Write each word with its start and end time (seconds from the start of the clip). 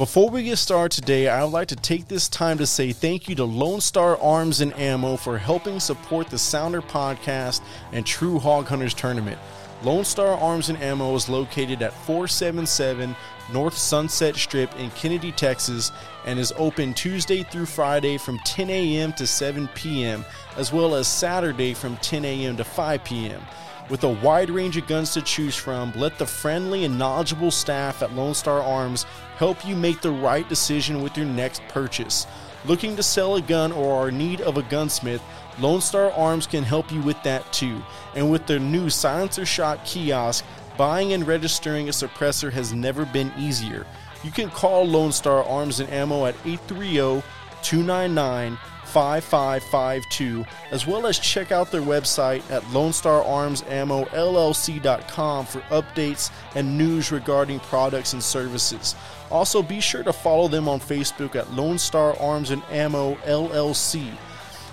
Before 0.00 0.30
we 0.30 0.44
get 0.44 0.56
started 0.56 0.98
today, 0.98 1.28
I 1.28 1.44
would 1.44 1.52
like 1.52 1.68
to 1.68 1.76
take 1.76 2.08
this 2.08 2.26
time 2.26 2.56
to 2.56 2.66
say 2.66 2.90
thank 2.90 3.28
you 3.28 3.34
to 3.34 3.44
Lone 3.44 3.82
Star 3.82 4.16
Arms 4.16 4.62
and 4.62 4.74
Ammo 4.78 5.18
for 5.18 5.36
helping 5.36 5.78
support 5.78 6.30
the 6.30 6.38
Sounder 6.38 6.80
podcast 6.80 7.60
and 7.92 8.06
True 8.06 8.38
Hog 8.38 8.64
Hunters 8.64 8.94
tournament. 8.94 9.38
Lone 9.82 10.06
Star 10.06 10.28
Arms 10.38 10.70
and 10.70 10.82
Ammo 10.82 11.14
is 11.16 11.28
located 11.28 11.82
at 11.82 11.92
477 11.92 13.14
North 13.52 13.76
Sunset 13.76 14.36
Strip 14.36 14.74
in 14.78 14.88
Kenedy, 14.92 15.36
Texas, 15.36 15.92
and 16.24 16.38
is 16.38 16.54
open 16.56 16.94
Tuesday 16.94 17.42
through 17.42 17.66
Friday 17.66 18.16
from 18.16 18.38
10 18.46 18.70
a.m. 18.70 19.12
to 19.12 19.26
7 19.26 19.68
p.m., 19.74 20.24
as 20.56 20.72
well 20.72 20.94
as 20.94 21.08
Saturday 21.08 21.74
from 21.74 21.98
10 21.98 22.24
a.m. 22.24 22.56
to 22.56 22.64
5 22.64 23.04
p.m. 23.04 23.42
With 23.90 24.04
a 24.04 24.08
wide 24.08 24.50
range 24.50 24.76
of 24.76 24.86
guns 24.86 25.12
to 25.14 25.22
choose 25.22 25.56
from, 25.56 25.92
let 25.96 26.16
the 26.16 26.24
friendly 26.24 26.84
and 26.84 26.96
knowledgeable 26.96 27.50
staff 27.50 28.04
at 28.04 28.14
Lone 28.14 28.34
Star 28.34 28.62
Arms 28.62 29.02
help 29.36 29.66
you 29.66 29.74
make 29.74 30.00
the 30.00 30.12
right 30.12 30.48
decision 30.48 31.02
with 31.02 31.16
your 31.16 31.26
next 31.26 31.60
purchase. 31.66 32.24
Looking 32.66 32.94
to 32.94 33.02
sell 33.02 33.34
a 33.34 33.42
gun 33.42 33.72
or 33.72 33.96
are 33.96 34.08
in 34.10 34.18
need 34.18 34.42
of 34.42 34.58
a 34.58 34.62
gunsmith, 34.62 35.20
Lone 35.58 35.80
Star 35.80 36.12
Arms 36.12 36.46
can 36.46 36.62
help 36.62 36.92
you 36.92 37.00
with 37.02 37.20
that 37.24 37.52
too. 37.52 37.82
And 38.14 38.30
with 38.30 38.46
their 38.46 38.60
new 38.60 38.90
silencer 38.90 39.44
shot 39.44 39.84
kiosk, 39.84 40.44
buying 40.78 41.12
and 41.12 41.26
registering 41.26 41.88
a 41.88 41.92
suppressor 41.92 42.52
has 42.52 42.72
never 42.72 43.04
been 43.04 43.32
easier. 43.36 43.88
You 44.22 44.30
can 44.30 44.50
call 44.50 44.86
Lone 44.86 45.10
Star 45.10 45.42
Arms 45.42 45.80
and 45.80 45.90
Ammo 45.90 46.26
at 46.26 46.36
830 46.44 47.24
299 47.62 48.56
5552, 48.90 50.44
as 50.70 50.86
well 50.86 51.06
as 51.06 51.18
check 51.18 51.50
out 51.52 51.70
their 51.70 51.80
website 51.80 52.42
at 52.50 52.62
LoneStarArmsAmmoLLC.com 52.64 55.46
for 55.46 55.60
updates 55.60 56.30
and 56.54 56.76
news 56.76 57.10
regarding 57.12 57.60
products 57.60 58.12
and 58.12 58.22
services. 58.22 58.94
Also, 59.30 59.62
be 59.62 59.80
sure 59.80 60.02
to 60.02 60.12
follow 60.12 60.48
them 60.48 60.68
on 60.68 60.80
Facebook 60.80 61.36
at 61.36 61.50
Lone 61.52 61.78
Star 61.78 62.18
Arms 62.18 62.50
and 62.50 62.62
Ammo 62.70 63.14
LLC. 63.26 64.12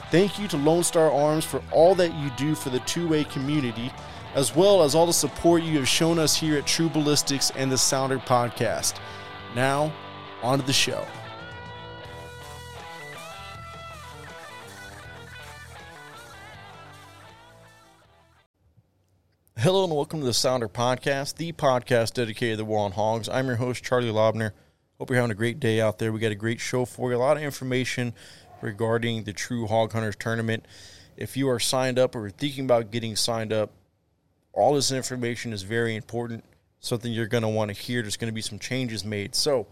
Thank 0.09 0.39
you 0.39 0.47
to 0.47 0.57
Lone 0.57 0.83
Star 0.83 1.11
Arms 1.11 1.45
for 1.45 1.61
all 1.71 1.93
that 1.95 2.13
you 2.15 2.31
do 2.37 2.55
for 2.55 2.69
the 2.69 2.79
two 2.81 3.07
way 3.07 3.23
community, 3.25 3.91
as 4.35 4.55
well 4.55 4.81
as 4.81 4.95
all 4.95 5.05
the 5.05 5.13
support 5.13 5.63
you 5.63 5.77
have 5.77 5.87
shown 5.87 6.17
us 6.17 6.35
here 6.35 6.57
at 6.57 6.65
True 6.65 6.89
Ballistics 6.89 7.52
and 7.55 7.71
the 7.71 7.77
Sounder 7.77 8.17
podcast. 8.17 8.95
Now, 9.55 9.93
on 10.41 10.59
to 10.59 10.65
the 10.65 10.73
show. 10.73 11.05
Hello 19.67 19.83
and 19.83 19.93
welcome 19.93 20.21
to 20.21 20.25
the 20.25 20.33
Sounder 20.33 20.69
Podcast, 20.69 21.35
the 21.35 21.51
podcast 21.51 22.13
dedicated 22.13 22.53
to 22.53 22.55
the 22.55 22.63
war 22.63 22.85
on 22.85 22.93
hogs. 22.93 23.27
I'm 23.27 23.47
your 23.47 23.57
host, 23.57 23.83
Charlie 23.83 24.07
Lobner. 24.07 24.51
Hope 24.97 25.09
you're 25.09 25.17
having 25.17 25.31
a 25.31 25.35
great 25.35 25.59
day 25.59 25.81
out 25.81 25.99
there. 25.99 26.13
We 26.13 26.21
got 26.21 26.31
a 26.31 26.35
great 26.35 26.61
show 26.61 26.85
for 26.85 27.11
you, 27.11 27.17
a 27.17 27.19
lot 27.19 27.35
of 27.35 27.43
information 27.43 28.13
regarding 28.61 29.25
the 29.25 29.33
True 29.33 29.67
Hog 29.67 29.91
Hunters 29.91 30.15
Tournament. 30.15 30.65
If 31.17 31.35
you 31.35 31.49
are 31.49 31.59
signed 31.59 31.99
up 31.99 32.15
or 32.15 32.29
thinking 32.29 32.63
about 32.63 32.91
getting 32.91 33.17
signed 33.17 33.51
up, 33.51 33.73
all 34.53 34.73
this 34.73 34.93
information 34.93 35.51
is 35.51 35.63
very 35.63 35.97
important, 35.97 36.45
something 36.79 37.11
you're 37.11 37.27
going 37.27 37.43
to 37.43 37.49
want 37.49 37.67
to 37.67 37.75
hear. 37.75 38.02
There's 38.02 38.15
going 38.15 38.31
to 38.31 38.33
be 38.33 38.39
some 38.39 38.59
changes 38.59 39.03
made. 39.03 39.35
So, 39.35 39.67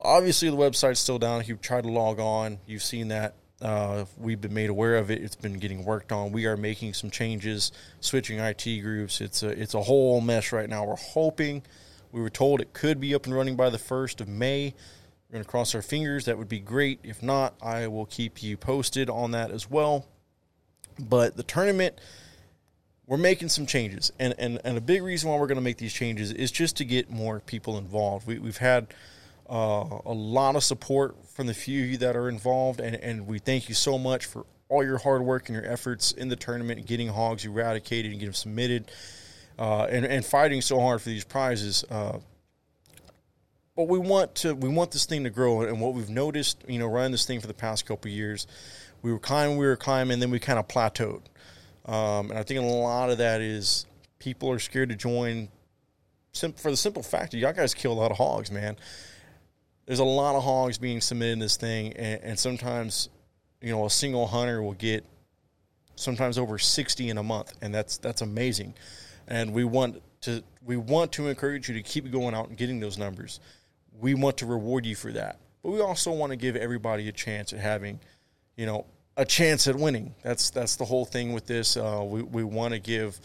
obviously, 0.00 0.48
the 0.48 0.56
website's 0.56 1.00
still 1.00 1.18
down. 1.18 1.42
If 1.42 1.48
you've 1.48 1.60
tried 1.60 1.84
to 1.84 1.90
log 1.90 2.18
on, 2.18 2.60
you've 2.66 2.82
seen 2.82 3.08
that. 3.08 3.34
Uh, 3.60 4.04
we've 4.16 4.40
been 4.40 4.54
made 4.54 4.70
aware 4.70 4.96
of 4.96 5.10
it. 5.10 5.20
It's 5.22 5.34
been 5.34 5.58
getting 5.58 5.84
worked 5.84 6.12
on. 6.12 6.30
We 6.30 6.46
are 6.46 6.56
making 6.56 6.94
some 6.94 7.10
changes, 7.10 7.72
switching 8.00 8.38
IT 8.38 8.80
groups. 8.82 9.20
It's 9.20 9.42
a 9.42 9.48
it's 9.48 9.74
a 9.74 9.82
whole 9.82 10.20
mess 10.20 10.52
right 10.52 10.68
now. 10.68 10.84
We're 10.84 10.96
hoping. 10.96 11.62
We 12.12 12.20
were 12.20 12.30
told 12.30 12.60
it 12.60 12.72
could 12.72 13.00
be 13.00 13.14
up 13.14 13.26
and 13.26 13.34
running 13.34 13.56
by 13.56 13.70
the 13.70 13.78
first 13.78 14.20
of 14.20 14.28
May. 14.28 14.74
We're 15.28 15.34
going 15.34 15.44
to 15.44 15.50
cross 15.50 15.74
our 15.74 15.82
fingers. 15.82 16.24
That 16.26 16.38
would 16.38 16.48
be 16.48 16.60
great. 16.60 17.00
If 17.02 17.22
not, 17.22 17.54
I 17.60 17.88
will 17.88 18.06
keep 18.06 18.42
you 18.42 18.56
posted 18.56 19.10
on 19.10 19.32
that 19.32 19.50
as 19.50 19.68
well. 19.68 20.06
But 20.98 21.36
the 21.36 21.42
tournament, 21.42 22.00
we're 23.06 23.18
making 23.18 23.48
some 23.48 23.66
changes, 23.66 24.12
and 24.20 24.34
and 24.38 24.60
and 24.64 24.78
a 24.78 24.80
big 24.80 25.02
reason 25.02 25.30
why 25.30 25.36
we're 25.36 25.48
going 25.48 25.56
to 25.56 25.62
make 25.62 25.78
these 25.78 25.92
changes 25.92 26.30
is 26.30 26.52
just 26.52 26.76
to 26.76 26.84
get 26.84 27.10
more 27.10 27.40
people 27.40 27.76
involved. 27.76 28.26
We, 28.28 28.38
we've 28.38 28.58
had 28.58 28.94
uh, 29.48 30.00
a 30.04 30.12
lot 30.12 30.56
of 30.56 30.64
support 30.64 31.16
from 31.26 31.46
the 31.46 31.54
few 31.54 31.82
of 31.82 31.90
you 31.90 31.96
that 31.98 32.16
are 32.16 32.28
involved, 32.28 32.80
and, 32.80 32.96
and 32.96 33.26
we 33.26 33.38
thank 33.38 33.68
you 33.68 33.74
so 33.74 33.98
much 33.98 34.26
for 34.26 34.44
all 34.68 34.84
your 34.84 34.98
hard 34.98 35.22
work 35.22 35.48
and 35.48 35.56
your 35.56 35.64
efforts 35.64 36.12
in 36.12 36.28
the 36.28 36.36
tournament, 36.36 36.84
getting 36.86 37.08
hogs 37.08 37.44
eradicated 37.44 38.10
and 38.10 38.20
getting 38.20 38.34
submitted, 38.34 38.90
uh, 39.58 39.84
and, 39.84 40.04
and 40.04 40.26
fighting 40.26 40.60
so 40.60 40.78
hard 40.78 41.00
for 41.00 41.08
these 41.08 41.24
prizes. 41.24 41.84
Uh, 41.90 42.18
but 43.74 43.84
we 43.84 43.98
want 43.98 44.34
to 44.34 44.54
we 44.54 44.68
want 44.68 44.90
this 44.90 45.06
thing 45.06 45.24
to 45.24 45.30
grow, 45.30 45.62
and 45.62 45.80
what 45.80 45.94
we've 45.94 46.10
noticed, 46.10 46.62
you 46.68 46.78
know, 46.78 46.86
running 46.86 47.12
this 47.12 47.24
thing 47.24 47.40
for 47.40 47.46
the 47.46 47.54
past 47.54 47.86
couple 47.86 48.10
years, 48.10 48.46
we 49.00 49.12
were 49.12 49.20
climbing, 49.20 49.56
we 49.56 49.66
were 49.66 49.76
climbing, 49.76 50.14
and 50.14 50.22
then 50.22 50.30
we 50.30 50.38
kind 50.38 50.58
of 50.58 50.68
plateaued. 50.68 51.22
Um, 51.86 52.30
and 52.30 52.38
I 52.38 52.42
think 52.42 52.60
a 52.60 52.64
lot 52.64 53.08
of 53.08 53.18
that 53.18 53.40
is 53.40 53.86
people 54.18 54.50
are 54.50 54.58
scared 54.58 54.90
to 54.90 54.96
join, 54.96 55.48
for 56.56 56.70
the 56.70 56.76
simple 56.76 57.02
fact 57.02 57.30
that 57.30 57.38
y'all 57.38 57.52
guys 57.52 57.72
kill 57.72 57.92
a 57.92 57.94
lot 57.94 58.10
of 58.10 58.18
hogs, 58.18 58.50
man 58.50 58.76
there's 59.88 60.00
a 60.00 60.04
lot 60.04 60.36
of 60.36 60.44
hogs 60.44 60.76
being 60.76 61.00
submitted 61.00 61.32
in 61.32 61.38
this 61.38 61.56
thing, 61.56 61.94
and, 61.94 62.22
and 62.22 62.38
sometimes, 62.38 63.08
you 63.62 63.70
know, 63.70 63.86
a 63.86 63.90
single 63.90 64.26
hunter 64.26 64.62
will 64.62 64.74
get 64.74 65.02
sometimes 65.96 66.36
over 66.36 66.58
60 66.58 67.08
in 67.08 67.16
a 67.16 67.22
month, 67.22 67.54
and 67.62 67.74
that's 67.74 67.96
that's 67.96 68.20
amazing. 68.20 68.74
And 69.28 69.54
we 69.54 69.64
want 69.64 70.02
to 70.22 70.44
we 70.62 70.76
want 70.76 71.12
to 71.12 71.28
encourage 71.28 71.70
you 71.70 71.74
to 71.74 71.82
keep 71.82 72.10
going 72.12 72.34
out 72.34 72.50
and 72.50 72.58
getting 72.58 72.80
those 72.80 72.98
numbers. 72.98 73.40
We 73.98 74.12
want 74.12 74.36
to 74.38 74.46
reward 74.46 74.84
you 74.84 74.94
for 74.94 75.10
that, 75.12 75.40
but 75.62 75.70
we 75.70 75.80
also 75.80 76.12
want 76.12 76.32
to 76.32 76.36
give 76.36 76.54
everybody 76.54 77.08
a 77.08 77.12
chance 77.12 77.54
at 77.54 77.58
having, 77.58 77.98
you 78.58 78.66
know, 78.66 78.84
a 79.16 79.24
chance 79.24 79.66
at 79.68 79.74
winning. 79.74 80.14
That's 80.22 80.50
that's 80.50 80.76
the 80.76 80.84
whole 80.84 81.06
thing 81.06 81.32
with 81.32 81.46
this. 81.46 81.78
Uh, 81.78 82.04
we 82.06 82.20
we 82.20 82.44
want 82.44 82.74
to 82.74 82.78
give 82.78 83.18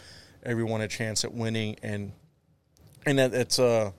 everyone 0.44 0.80
a 0.80 0.88
chance 0.88 1.26
at 1.26 1.34
winning, 1.34 1.76
and 1.84 2.14
and 3.06 3.20
that 3.20 3.34
it's 3.34 3.60
uh 3.60 3.92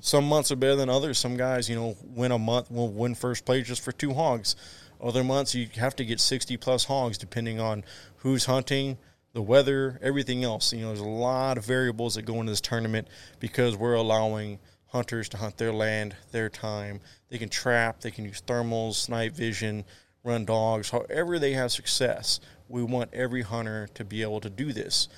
some 0.00 0.26
months 0.26 0.50
are 0.50 0.56
better 0.56 0.76
than 0.76 0.88
others. 0.88 1.18
Some 1.18 1.36
guys, 1.36 1.68
you 1.68 1.76
know, 1.76 1.96
win 2.02 2.32
a 2.32 2.38
month 2.38 2.70
will 2.70 2.88
win 2.88 3.14
first 3.14 3.44
place 3.44 3.66
just 3.66 3.82
for 3.82 3.92
two 3.92 4.14
hogs. 4.14 4.56
Other 5.00 5.22
months 5.22 5.54
you 5.54 5.68
have 5.76 5.96
to 5.96 6.04
get 6.04 6.20
60 6.20 6.56
plus 6.56 6.84
hogs 6.84 7.18
depending 7.18 7.60
on 7.60 7.84
who's 8.16 8.46
hunting, 8.46 8.98
the 9.32 9.42
weather, 9.42 9.98
everything 10.02 10.42
else. 10.42 10.72
You 10.72 10.80
know, 10.80 10.88
there's 10.88 11.00
a 11.00 11.04
lot 11.04 11.58
of 11.58 11.64
variables 11.64 12.14
that 12.14 12.22
go 12.22 12.40
into 12.40 12.52
this 12.52 12.60
tournament 12.60 13.08
because 13.38 13.76
we're 13.76 13.94
allowing 13.94 14.58
hunters 14.88 15.28
to 15.30 15.36
hunt 15.36 15.56
their 15.56 15.72
land, 15.72 16.16
their 16.32 16.48
time. 16.48 17.00
They 17.28 17.38
can 17.38 17.48
trap, 17.48 18.00
they 18.00 18.10
can 18.10 18.24
use 18.24 18.42
thermals, 18.42 19.08
night 19.08 19.32
vision, 19.32 19.84
run 20.24 20.44
dogs, 20.44 20.90
however 20.90 21.38
they 21.38 21.52
have 21.52 21.72
success. 21.72 22.40
We 22.68 22.82
want 22.82 23.12
every 23.12 23.42
hunter 23.42 23.88
to 23.94 24.04
be 24.04 24.22
able 24.22 24.40
to 24.40 24.50
do 24.50 24.72
this. 24.72 25.08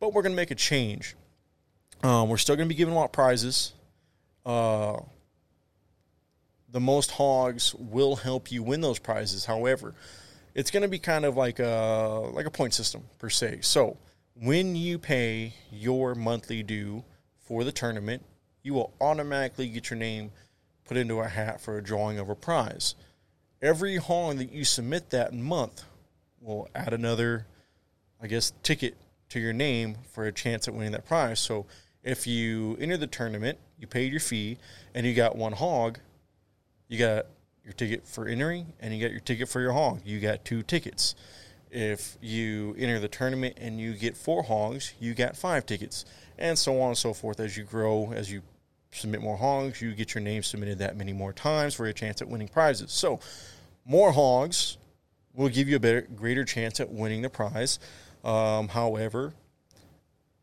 But 0.00 0.12
we're 0.12 0.22
going 0.22 0.32
to 0.32 0.36
make 0.36 0.50
a 0.50 0.56
change. 0.56 1.14
Um, 2.02 2.28
we're 2.28 2.38
still 2.38 2.56
going 2.56 2.68
to 2.68 2.72
be 2.72 2.78
giving 2.78 2.96
out 2.96 3.12
prizes 3.12 3.72
uh, 4.44 5.00
the 6.70 6.80
most 6.80 7.12
hogs 7.12 7.74
will 7.74 8.16
help 8.16 8.50
you 8.50 8.62
win 8.62 8.80
those 8.80 8.98
prizes. 8.98 9.44
However, 9.44 9.94
it's 10.54 10.70
going 10.70 10.82
to 10.82 10.88
be 10.88 10.98
kind 10.98 11.24
of 11.24 11.36
like 11.36 11.58
a 11.58 12.30
like 12.32 12.46
a 12.46 12.50
point 12.50 12.74
system 12.74 13.04
per 13.18 13.30
se. 13.30 13.60
So 13.62 13.96
when 14.34 14.74
you 14.74 14.98
pay 14.98 15.54
your 15.70 16.14
monthly 16.14 16.62
due 16.62 17.04
for 17.46 17.64
the 17.64 17.72
tournament, 17.72 18.22
you 18.62 18.74
will 18.74 18.92
automatically 19.00 19.68
get 19.68 19.90
your 19.90 19.98
name 19.98 20.32
put 20.84 20.96
into 20.96 21.20
a 21.20 21.28
hat 21.28 21.60
for 21.60 21.78
a 21.78 21.82
drawing 21.82 22.18
of 22.18 22.28
a 22.28 22.34
prize. 22.34 22.94
Every 23.60 23.96
hog 23.96 24.38
that 24.38 24.52
you 24.52 24.64
submit 24.64 25.10
that 25.10 25.32
month 25.32 25.84
will 26.40 26.68
add 26.74 26.92
another, 26.92 27.46
I 28.20 28.26
guess, 28.26 28.52
ticket 28.62 28.96
to 29.28 29.40
your 29.40 29.52
name 29.52 29.96
for 30.12 30.24
a 30.24 30.32
chance 30.32 30.66
at 30.66 30.74
winning 30.74 30.92
that 30.92 31.06
prize. 31.06 31.38
So 31.38 31.66
if 32.02 32.26
you 32.26 32.76
enter 32.80 32.96
the 32.96 33.06
tournament, 33.06 33.58
you 33.82 33.88
paid 33.88 34.12
your 34.12 34.20
fee, 34.20 34.56
and 34.94 35.04
you 35.04 35.12
got 35.12 35.36
one 35.36 35.52
hog, 35.52 35.98
you 36.88 36.98
got 36.98 37.26
your 37.64 37.72
ticket 37.74 38.06
for 38.06 38.26
entering, 38.26 38.72
and 38.80 38.94
you 38.94 39.02
got 39.02 39.10
your 39.10 39.20
ticket 39.20 39.48
for 39.48 39.60
your 39.60 39.72
hog. 39.72 40.00
You 40.04 40.20
got 40.20 40.44
two 40.44 40.62
tickets. 40.62 41.14
If 41.70 42.16
you 42.20 42.74
enter 42.78 43.00
the 43.00 43.08
tournament 43.08 43.58
and 43.60 43.80
you 43.80 43.94
get 43.94 44.16
four 44.16 44.44
hogs, 44.44 44.94
you 45.00 45.14
got 45.14 45.36
five 45.36 45.66
tickets, 45.66 46.04
and 46.38 46.58
so 46.58 46.80
on 46.80 46.88
and 46.88 46.98
so 46.98 47.12
forth. 47.12 47.40
As 47.40 47.56
you 47.56 47.64
grow, 47.64 48.12
as 48.12 48.30
you 48.30 48.42
submit 48.92 49.20
more 49.20 49.36
hogs, 49.36 49.82
you 49.82 49.94
get 49.94 50.14
your 50.14 50.22
name 50.22 50.42
submitted 50.42 50.78
that 50.78 50.96
many 50.96 51.12
more 51.12 51.32
times 51.32 51.74
for 51.74 51.86
a 51.86 51.92
chance 51.92 52.22
at 52.22 52.28
winning 52.28 52.48
prizes. 52.48 52.92
So, 52.92 53.20
more 53.84 54.12
hogs 54.12 54.76
will 55.34 55.48
give 55.48 55.68
you 55.68 55.76
a 55.76 55.80
better, 55.80 56.02
greater 56.14 56.44
chance 56.44 56.78
at 56.78 56.90
winning 56.90 57.22
the 57.22 57.30
prize. 57.30 57.78
Um, 58.22 58.68
however, 58.68 59.32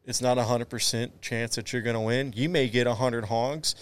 it's 0.09 0.21
not 0.21 0.39
a 0.39 0.43
hundred 0.43 0.69
percent 0.69 1.21
chance 1.21 1.55
that 1.55 1.71
you're 1.71 1.83
going 1.83 1.95
to 1.95 2.01
win. 2.01 2.33
You 2.35 2.49
may 2.49 2.67
get 2.67 2.87
a 2.87 2.95
hundred 2.95 3.25
hogs, 3.25 3.75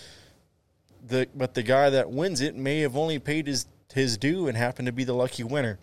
the 1.08 1.28
but 1.34 1.54
the 1.54 1.64
guy 1.64 1.90
that 1.90 2.12
wins 2.12 2.42
it 2.42 2.54
may 2.54 2.82
have 2.82 2.98
only 2.98 3.18
paid 3.18 3.48
his 3.48 3.66
his 3.94 4.18
due 4.18 4.50
and 4.50 4.58
happened 4.58 4.88
to 4.88 4.92
be 4.92 5.06
the 5.06 5.14
lucky 5.14 5.44
winner. 5.44 5.80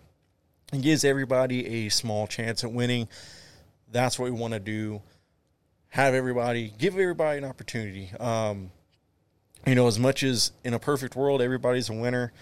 It 0.71 0.83
gives 0.83 1.03
everybody 1.03 1.87
a 1.87 1.89
small 1.89 2.27
chance 2.27 2.63
at 2.63 2.71
winning. 2.71 3.09
That's 3.91 4.19
what 4.19 4.31
we 4.31 4.39
want 4.39 4.53
to 4.53 4.61
do. 4.61 5.01
Have 5.89 6.13
everybody 6.13 6.71
give 6.77 6.99
everybody 6.99 7.39
an 7.39 7.45
opportunity. 7.45 8.11
Um, 8.21 8.71
you 9.67 9.75
know, 9.75 9.87
as 9.87 9.99
much 9.99 10.23
as 10.23 10.53
in 10.63 10.75
a 10.75 10.79
perfect 10.79 11.17
world, 11.17 11.41
everybody's 11.41 11.89
a 11.89 11.95
winner, 11.95 12.35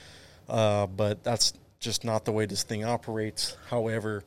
uh, 0.48 0.88
but 0.88 1.22
that's 1.22 1.52
just 1.78 2.04
not 2.04 2.24
the 2.24 2.32
way 2.32 2.46
this 2.46 2.64
thing 2.64 2.84
operates. 2.84 3.56
However, 3.70 4.24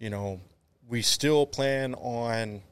you 0.00 0.10
know, 0.10 0.40
we 0.88 1.02
still 1.02 1.46
plan 1.46 1.94
on 1.94 2.62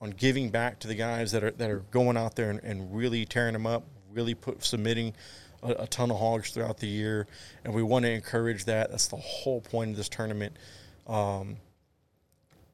on 0.00 0.10
giving 0.10 0.50
back 0.50 0.78
to 0.80 0.88
the 0.88 0.94
guys 0.94 1.32
that 1.32 1.44
are 1.44 1.50
that 1.52 1.70
are 1.70 1.84
going 1.90 2.16
out 2.16 2.36
there 2.36 2.50
and, 2.50 2.60
and 2.60 2.94
really 2.94 3.24
tearing 3.24 3.52
them 3.52 3.66
up, 3.66 3.84
really 4.12 4.34
put 4.34 4.64
submitting 4.64 5.14
a, 5.62 5.70
a, 5.80 5.86
ton 5.86 6.10
of 6.10 6.18
hogs 6.18 6.50
throughout 6.50 6.78
the 6.78 6.86
year, 6.86 7.26
and 7.64 7.74
we 7.74 7.82
want 7.82 8.04
to 8.04 8.10
encourage 8.10 8.64
that. 8.64 8.90
That's 8.90 9.08
the 9.08 9.16
whole 9.16 9.60
point 9.60 9.90
of 9.90 9.96
this 9.96 10.08
tournament. 10.08 10.56
Um, 11.06 11.56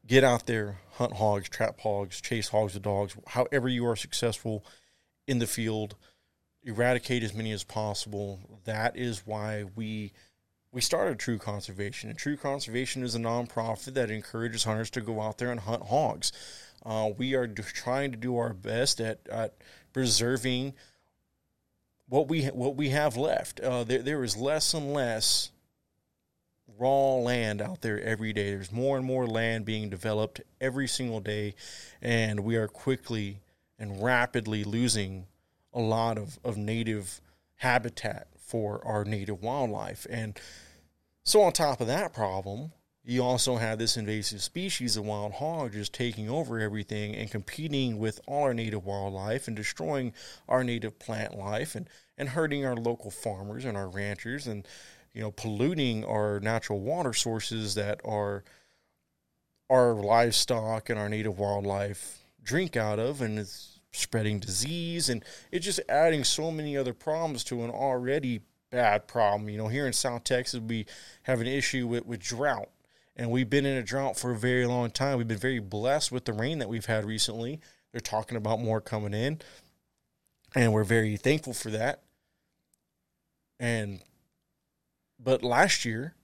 get 0.06 0.22
out 0.22 0.46
there, 0.46 0.78
hunt 0.92 1.14
hogs, 1.14 1.48
trap 1.48 1.80
hogs, 1.80 2.20
chase 2.20 2.48
hogs 2.48 2.74
with 2.74 2.84
dogs. 2.84 3.16
However, 3.26 3.68
you 3.68 3.86
are 3.86 3.96
successful 3.96 4.64
in 5.26 5.38
the 5.38 5.46
field, 5.46 5.96
eradicate 6.62 7.24
as 7.24 7.34
many 7.34 7.50
as 7.52 7.64
possible. 7.64 8.60
That 8.64 8.96
is 8.96 9.26
why 9.26 9.64
we 9.74 10.12
we 10.72 10.80
started 10.82 11.18
True 11.18 11.38
Conservation. 11.38 12.10
And 12.10 12.18
True 12.18 12.36
Conservation 12.36 13.02
is 13.02 13.14
a 13.14 13.18
nonprofit 13.18 13.94
that 13.94 14.10
encourages 14.10 14.64
hunters 14.64 14.90
to 14.90 15.00
go 15.00 15.22
out 15.22 15.38
there 15.38 15.50
and 15.50 15.60
hunt 15.60 15.84
hogs. 15.84 16.32
Uh, 16.86 17.10
we 17.18 17.34
are 17.34 17.48
trying 17.48 18.12
to 18.12 18.16
do 18.16 18.36
our 18.38 18.54
best 18.54 19.00
at, 19.00 19.18
at 19.28 19.54
preserving 19.92 20.72
what 22.08 22.28
we 22.28 22.44
what 22.46 22.76
we 22.76 22.90
have 22.90 23.16
left. 23.16 23.58
Uh, 23.58 23.82
there, 23.82 24.02
there 24.02 24.22
is 24.22 24.36
less 24.36 24.72
and 24.72 24.92
less 24.92 25.50
raw 26.78 27.14
land 27.14 27.60
out 27.60 27.80
there 27.80 28.00
every 28.00 28.32
day. 28.32 28.50
There's 28.50 28.70
more 28.70 28.96
and 28.96 29.04
more 29.04 29.26
land 29.26 29.64
being 29.64 29.90
developed 29.90 30.40
every 30.60 30.86
single 30.86 31.18
day, 31.18 31.56
and 32.00 32.40
we 32.40 32.54
are 32.54 32.68
quickly 32.68 33.40
and 33.78 34.00
rapidly 34.00 34.62
losing 34.62 35.26
a 35.72 35.80
lot 35.80 36.18
of, 36.18 36.38
of 36.44 36.56
native 36.56 37.20
habitat 37.56 38.28
for 38.38 38.80
our 38.86 39.04
native 39.04 39.42
wildlife. 39.42 40.06
And 40.08 40.38
so, 41.24 41.42
on 41.42 41.52
top 41.52 41.80
of 41.80 41.88
that 41.88 42.12
problem, 42.12 42.70
you 43.08 43.22
also 43.22 43.56
have 43.56 43.78
this 43.78 43.96
invasive 43.96 44.42
species 44.42 44.96
of 44.96 45.04
wild 45.04 45.34
hog 45.34 45.72
just 45.72 45.92
taking 45.92 46.28
over 46.28 46.58
everything 46.58 47.14
and 47.14 47.30
competing 47.30 47.98
with 47.98 48.20
all 48.26 48.42
our 48.42 48.52
native 48.52 48.84
wildlife 48.84 49.46
and 49.46 49.56
destroying 49.56 50.12
our 50.48 50.64
native 50.64 50.98
plant 50.98 51.38
life 51.38 51.76
and, 51.76 51.88
and 52.18 52.30
hurting 52.30 52.66
our 52.66 52.74
local 52.74 53.12
farmers 53.12 53.64
and 53.64 53.76
our 53.76 53.88
ranchers 53.88 54.48
and 54.48 54.66
you 55.14 55.22
know 55.22 55.30
polluting 55.30 56.04
our 56.04 56.40
natural 56.40 56.80
water 56.80 57.12
sources 57.12 57.76
that 57.76 58.00
are 58.04 58.42
our 59.70 59.94
livestock 59.94 60.90
and 60.90 60.98
our 60.98 61.08
native 61.08 61.38
wildlife 61.38 62.18
drink 62.42 62.76
out 62.76 62.98
of 62.98 63.22
and 63.22 63.38
it's 63.38 63.78
spreading 63.92 64.40
disease 64.40 65.08
and 65.08 65.24
it's 65.52 65.64
just 65.64 65.80
adding 65.88 66.24
so 66.24 66.50
many 66.50 66.76
other 66.76 66.92
problems 66.92 67.44
to 67.44 67.62
an 67.62 67.70
already 67.70 68.40
bad 68.70 69.06
problem. 69.06 69.48
You 69.48 69.58
know, 69.58 69.68
here 69.68 69.86
in 69.86 69.92
South 69.92 70.24
Texas 70.24 70.60
we 70.60 70.86
have 71.22 71.40
an 71.40 71.46
issue 71.46 71.86
with, 71.86 72.04
with 72.04 72.20
drought 72.20 72.68
and 73.16 73.30
we've 73.30 73.50
been 73.50 73.66
in 73.66 73.76
a 73.76 73.82
drought 73.82 74.18
for 74.18 74.30
a 74.30 74.38
very 74.38 74.66
long 74.66 74.90
time. 74.90 75.18
We've 75.18 75.26
been 75.26 75.38
very 75.38 75.58
blessed 75.58 76.12
with 76.12 76.26
the 76.26 76.32
rain 76.32 76.58
that 76.58 76.68
we've 76.68 76.86
had 76.86 77.04
recently. 77.04 77.60
They're 77.92 78.00
talking 78.00 78.36
about 78.36 78.60
more 78.60 78.80
coming 78.80 79.14
in, 79.14 79.40
and 80.54 80.72
we're 80.72 80.84
very 80.84 81.16
thankful 81.16 81.54
for 81.54 81.70
that. 81.70 82.02
And 83.58 84.00
but 85.18 85.42
last 85.42 85.86
year, 85.86 86.14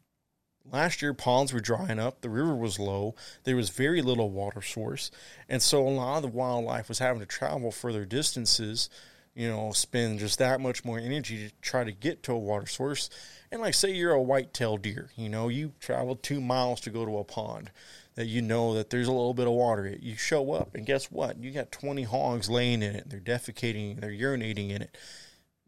last 0.71 1.01
year 1.01 1.15
ponds 1.15 1.53
were 1.53 1.61
drying 1.61 1.99
up, 1.99 2.21
the 2.21 2.29
river 2.29 2.55
was 2.55 2.79
low, 2.79 3.15
there 3.45 3.57
was 3.57 3.71
very 3.71 4.03
little 4.03 4.31
water 4.31 4.61
source, 4.61 5.11
and 5.49 5.63
so 5.63 5.87
a 5.87 5.89
lot 5.89 6.17
of 6.17 6.23
the 6.23 6.29
wildlife 6.29 6.91
was 6.91 6.99
having 6.99 7.21
to 7.21 7.27
travel 7.27 7.73
further 7.73 8.05
distances 8.05 8.91
you 9.35 9.49
know, 9.49 9.73
spend 9.73 10.19
just 10.19 10.39
that 10.39 10.61
much 10.61 10.85
more 10.85 10.99
energy 10.99 11.49
to 11.49 11.55
try 11.63 11.85
to 11.85 11.93
get 11.93 12.23
to 12.25 12.33
a 12.33 12.39
water 12.39 12.67
source. 12.67 13.09
And 13.51 13.61
like, 13.61 13.75
say 13.75 13.93
you're 13.93 14.13
a 14.13 14.23
white-tailed 14.23 14.83
deer, 14.83 15.11
you 15.17 15.29
know, 15.29 15.49
you 15.49 15.73
travel 15.81 16.17
two 16.17 16.41
miles 16.41 16.81
to 16.83 16.91
go 16.91 17.05
to 17.05 17.19
a 17.19 17.25
pond 17.25 17.71
that 18.15 18.27
you 18.27 18.43
know 18.43 18.75
that 18.75 18.91
there's 18.91 19.09
a 19.09 19.13
little 19.13 19.33
bit 19.33 19.47
of 19.47 19.55
water. 19.55 19.97
You 20.01 20.17
show 20.17 20.53
up, 20.53 20.75
and 20.75 20.85
guess 20.85 21.11
what? 21.11 21.43
You 21.43 21.51
got 21.51 21.73
20 21.73 22.03
hogs 22.03 22.51
laying 22.51 22.83
in 22.83 22.95
it. 22.95 23.09
They're 23.09 23.21
defecating, 23.21 24.01
they're 24.01 24.11
urinating 24.11 24.71
in 24.71 24.83
it. 24.83 24.97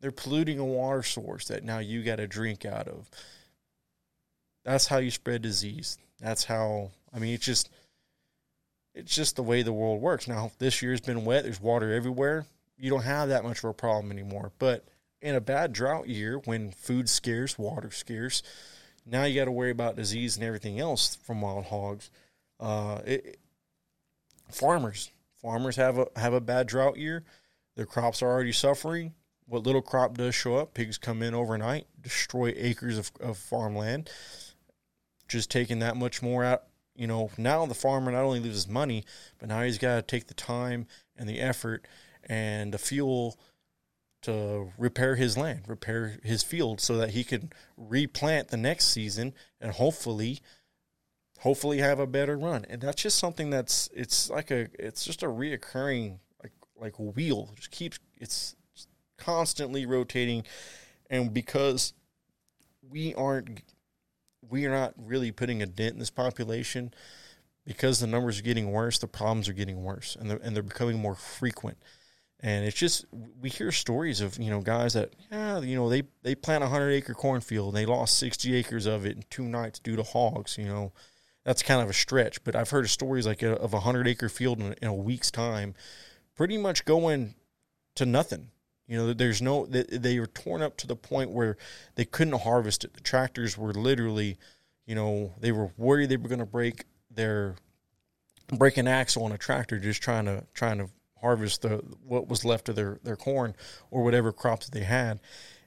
They're 0.00 0.12
polluting 0.12 0.58
a 0.58 0.64
water 0.64 1.02
source 1.02 1.48
that 1.48 1.64
now 1.64 1.78
you 1.78 2.02
got 2.02 2.16
to 2.16 2.26
drink 2.26 2.66
out 2.66 2.88
of. 2.88 3.08
That's 4.62 4.86
how 4.86 4.98
you 4.98 5.10
spread 5.10 5.40
disease. 5.40 5.96
That's 6.20 6.44
how, 6.44 6.90
I 7.14 7.18
mean, 7.18 7.34
it's 7.34 7.46
just, 7.46 7.70
it's 8.94 9.14
just 9.14 9.36
the 9.36 9.42
way 9.42 9.62
the 9.62 9.72
world 9.72 10.02
works. 10.02 10.28
Now, 10.28 10.52
this 10.58 10.82
year's 10.82 11.00
been 11.00 11.24
wet. 11.24 11.44
There's 11.44 11.60
water 11.60 11.94
everywhere 11.94 12.46
you 12.76 12.90
don't 12.90 13.02
have 13.02 13.28
that 13.28 13.44
much 13.44 13.58
of 13.58 13.70
a 13.70 13.74
problem 13.74 14.10
anymore. 14.10 14.52
But 14.58 14.86
in 15.20 15.34
a 15.34 15.40
bad 15.40 15.72
drought 15.72 16.08
year, 16.08 16.38
when 16.44 16.70
food's 16.70 17.10
scarce, 17.10 17.58
water's 17.58 17.96
scarce, 17.96 18.42
now 19.06 19.24
you 19.24 19.38
got 19.38 19.46
to 19.46 19.52
worry 19.52 19.70
about 19.70 19.96
disease 19.96 20.36
and 20.36 20.44
everything 20.44 20.80
else 20.80 21.16
from 21.16 21.40
wild 21.40 21.66
hogs. 21.66 22.10
Uh, 22.58 23.00
it, 23.04 23.38
farmers, 24.50 25.10
farmers 25.40 25.76
have 25.76 25.98
a 25.98 26.06
have 26.16 26.32
a 26.32 26.40
bad 26.40 26.66
drought 26.66 26.96
year. 26.96 27.24
Their 27.76 27.86
crops 27.86 28.22
are 28.22 28.30
already 28.30 28.52
suffering. 28.52 29.14
What 29.46 29.64
little 29.64 29.82
crop 29.82 30.16
does 30.16 30.34
show 30.34 30.56
up, 30.56 30.72
pigs 30.72 30.96
come 30.96 31.22
in 31.22 31.34
overnight, 31.34 31.86
destroy 32.00 32.54
acres 32.56 32.96
of, 32.96 33.12
of 33.20 33.36
farmland, 33.36 34.08
just 35.28 35.50
taking 35.50 35.80
that 35.80 35.96
much 35.96 36.22
more 36.22 36.44
out. 36.44 36.62
You 36.94 37.06
know, 37.06 37.30
now 37.36 37.66
the 37.66 37.74
farmer 37.74 38.12
not 38.12 38.22
only 38.22 38.40
loses 38.40 38.68
money, 38.68 39.04
but 39.38 39.48
now 39.48 39.62
he's 39.62 39.78
got 39.78 39.96
to 39.96 40.02
take 40.02 40.28
the 40.28 40.34
time 40.34 40.86
and 41.16 41.28
the 41.28 41.40
effort 41.40 41.86
and 42.28 42.72
the 42.72 42.78
fuel 42.78 43.38
to 44.24 44.72
repair 44.78 45.16
his 45.16 45.36
land, 45.36 45.64
repair 45.66 46.18
his 46.22 46.42
field 46.42 46.80
so 46.80 46.96
that 46.96 47.10
he 47.10 47.24
can 47.24 47.52
replant 47.76 48.48
the 48.48 48.56
next 48.56 48.86
season 48.86 49.34
and 49.60 49.72
hopefully 49.72 50.40
hopefully 51.40 51.78
have 51.78 51.98
a 51.98 52.06
better 52.06 52.38
run. 52.38 52.64
And 52.70 52.80
that's 52.80 53.02
just 53.02 53.18
something 53.18 53.50
that's 53.50 53.90
it's 53.92 54.30
like 54.30 54.50
a 54.50 54.68
it's 54.78 55.04
just 55.04 55.22
a 55.22 55.26
reoccurring 55.26 56.18
like 56.42 56.52
like 56.80 56.94
wheel. 56.98 57.50
It 57.52 57.56
just 57.56 57.70
keeps 57.70 57.98
it's 58.18 58.56
constantly 59.18 59.84
rotating 59.84 60.44
and 61.10 61.32
because 61.34 61.92
we 62.88 63.14
aren't 63.14 63.62
we 64.48 64.64
are 64.64 64.70
not 64.70 64.94
really 64.96 65.32
putting 65.32 65.62
a 65.62 65.66
dent 65.66 65.94
in 65.94 65.98
this 65.98 66.10
population 66.10 66.94
because 67.66 68.00
the 68.00 68.06
numbers 68.06 68.38
are 68.38 68.42
getting 68.42 68.72
worse, 68.72 68.98
the 68.98 69.06
problems 69.06 69.50
are 69.50 69.54
getting 69.54 69.82
worse 69.82 70.16
and 70.18 70.30
they're, 70.30 70.40
and 70.42 70.56
they're 70.56 70.62
becoming 70.62 70.98
more 70.98 71.14
frequent 71.14 71.76
and 72.44 72.66
it's 72.66 72.76
just 72.76 73.06
we 73.40 73.48
hear 73.48 73.72
stories 73.72 74.20
of 74.20 74.38
you 74.38 74.50
know 74.50 74.60
guys 74.60 74.92
that 74.92 75.14
yeah 75.32 75.60
you 75.60 75.74
know 75.74 75.88
they 75.88 76.02
they 76.22 76.34
plant 76.34 76.62
a 76.62 76.68
hundred 76.68 76.90
acre 76.90 77.14
cornfield 77.14 77.68
and 77.68 77.76
they 77.76 77.86
lost 77.86 78.18
sixty 78.18 78.54
acres 78.54 78.84
of 78.84 79.06
it 79.06 79.16
in 79.16 79.24
two 79.30 79.44
nights 79.44 79.78
due 79.78 79.96
to 79.96 80.02
hogs. 80.02 80.58
You 80.58 80.66
know, 80.66 80.92
that's 81.42 81.62
kind 81.62 81.80
of 81.80 81.88
a 81.88 81.94
stretch, 81.94 82.44
but 82.44 82.54
I've 82.54 82.68
heard 82.68 82.84
of 82.84 82.90
stories 82.90 83.26
like 83.26 83.42
a, 83.42 83.54
of 83.54 83.72
a 83.72 83.80
hundred 83.80 84.06
acre 84.06 84.28
field 84.28 84.60
in, 84.60 84.74
in, 84.82 84.88
a 84.88 84.94
week's 84.94 85.30
time, 85.30 85.74
pretty 86.36 86.58
much 86.58 86.84
going 86.84 87.34
to 87.94 88.04
nothing. 88.04 88.50
You 88.86 88.98
know, 88.98 89.12
there's 89.14 89.40
no 89.40 89.64
they, 89.64 89.84
they 89.84 90.20
were 90.20 90.26
torn 90.26 90.60
up 90.60 90.76
to 90.78 90.86
the 90.86 90.96
point 90.96 91.30
where 91.30 91.56
they 91.94 92.04
couldn't 92.04 92.42
harvest 92.42 92.84
it. 92.84 92.92
The 92.92 93.00
tractors 93.00 93.56
were 93.56 93.72
literally, 93.72 94.36
you 94.84 94.94
know, 94.94 95.32
they 95.40 95.50
were 95.50 95.72
worried 95.78 96.10
they 96.10 96.18
were 96.18 96.28
going 96.28 96.40
to 96.40 96.46
break 96.46 96.84
their 97.10 97.54
break 98.52 98.76
an 98.76 98.86
axle 98.86 99.24
on 99.24 99.32
a 99.32 99.38
tractor 99.38 99.78
just 99.78 100.02
trying 100.02 100.26
to 100.26 100.44
trying 100.52 100.76
to 100.76 100.90
harvest 101.24 101.62
the 101.62 101.82
what 102.06 102.28
was 102.28 102.44
left 102.44 102.68
of 102.68 102.76
their 102.76 102.98
their 103.02 103.16
corn 103.16 103.56
or 103.90 104.04
whatever 104.04 104.30
crops 104.30 104.66
that 104.66 104.78
they 104.78 104.84
had. 104.84 105.20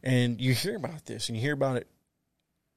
And 0.03 0.39
you 0.39 0.53
hear 0.53 0.75
about 0.75 1.05
this, 1.05 1.27
and 1.27 1.35
you 1.35 1.41
hear 1.41 1.53
about 1.53 1.77
it 1.77 1.87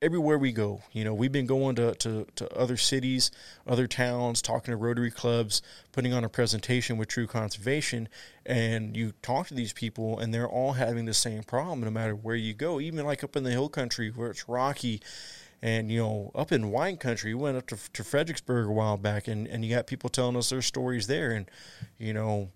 everywhere 0.03 0.39
we 0.39 0.53
go. 0.53 0.81
You 0.93 1.05
know, 1.05 1.13
we've 1.13 1.33
been 1.33 1.47
going 1.47 1.77
to, 1.77 1.95
to, 1.97 2.27
to 2.37 2.59
other 2.59 2.77
cities, 2.77 3.31
other 3.67 3.87
towns, 3.87 4.41
talking 4.41 4.73
to 4.73 4.77
Rotary 4.77 5.11
clubs, 5.11 5.61
putting 5.93 6.15
on 6.15 6.25
a 6.25 6.29
presentation 6.29 6.97
with 6.97 7.09
True 7.09 7.27
Conservation, 7.27 8.09
and 8.47 8.97
you 8.97 9.13
talk 9.23 9.49
to 9.49 9.55
these 9.55 9.73
people, 9.73 10.19
and 10.19 10.33
they're 10.33 10.49
all 10.49 10.73
having 10.73 11.05
the 11.05 11.15
same 11.15 11.43
problem 11.43 11.81
no 11.81 11.91
matter 11.91 12.17
where 12.17 12.37
you 12.37 12.55
go. 12.55 12.81
Even 12.81 13.05
like 13.05 13.23
up 13.23 13.37
in 13.37 13.45
the 13.45 13.51
hill 13.51 13.69
country 13.69 14.11
where 14.11 14.31
it's 14.31 14.49
rocky, 14.49 15.03
and 15.63 15.91
you 15.93 15.99
know, 15.99 16.31
up 16.35 16.53
in 16.53 16.71
wine 16.71 16.97
country, 16.97 17.35
we 17.35 17.43
went 17.43 17.59
up 17.59 17.67
to, 17.67 17.77
to 17.93 18.03
Fredericksburg 18.03 18.67
a 18.67 18.73
while 18.73 18.97
back, 18.97 19.29
and, 19.29 19.47
and 19.47 19.65
you 19.65 19.75
got 19.75 19.87
people 19.87 20.09
telling 20.09 20.37
us 20.37 20.49
their 20.49 20.63
stories 20.63 21.07
there, 21.07 21.33
and 21.33 21.51
you 21.99 22.15
know, 22.15 22.51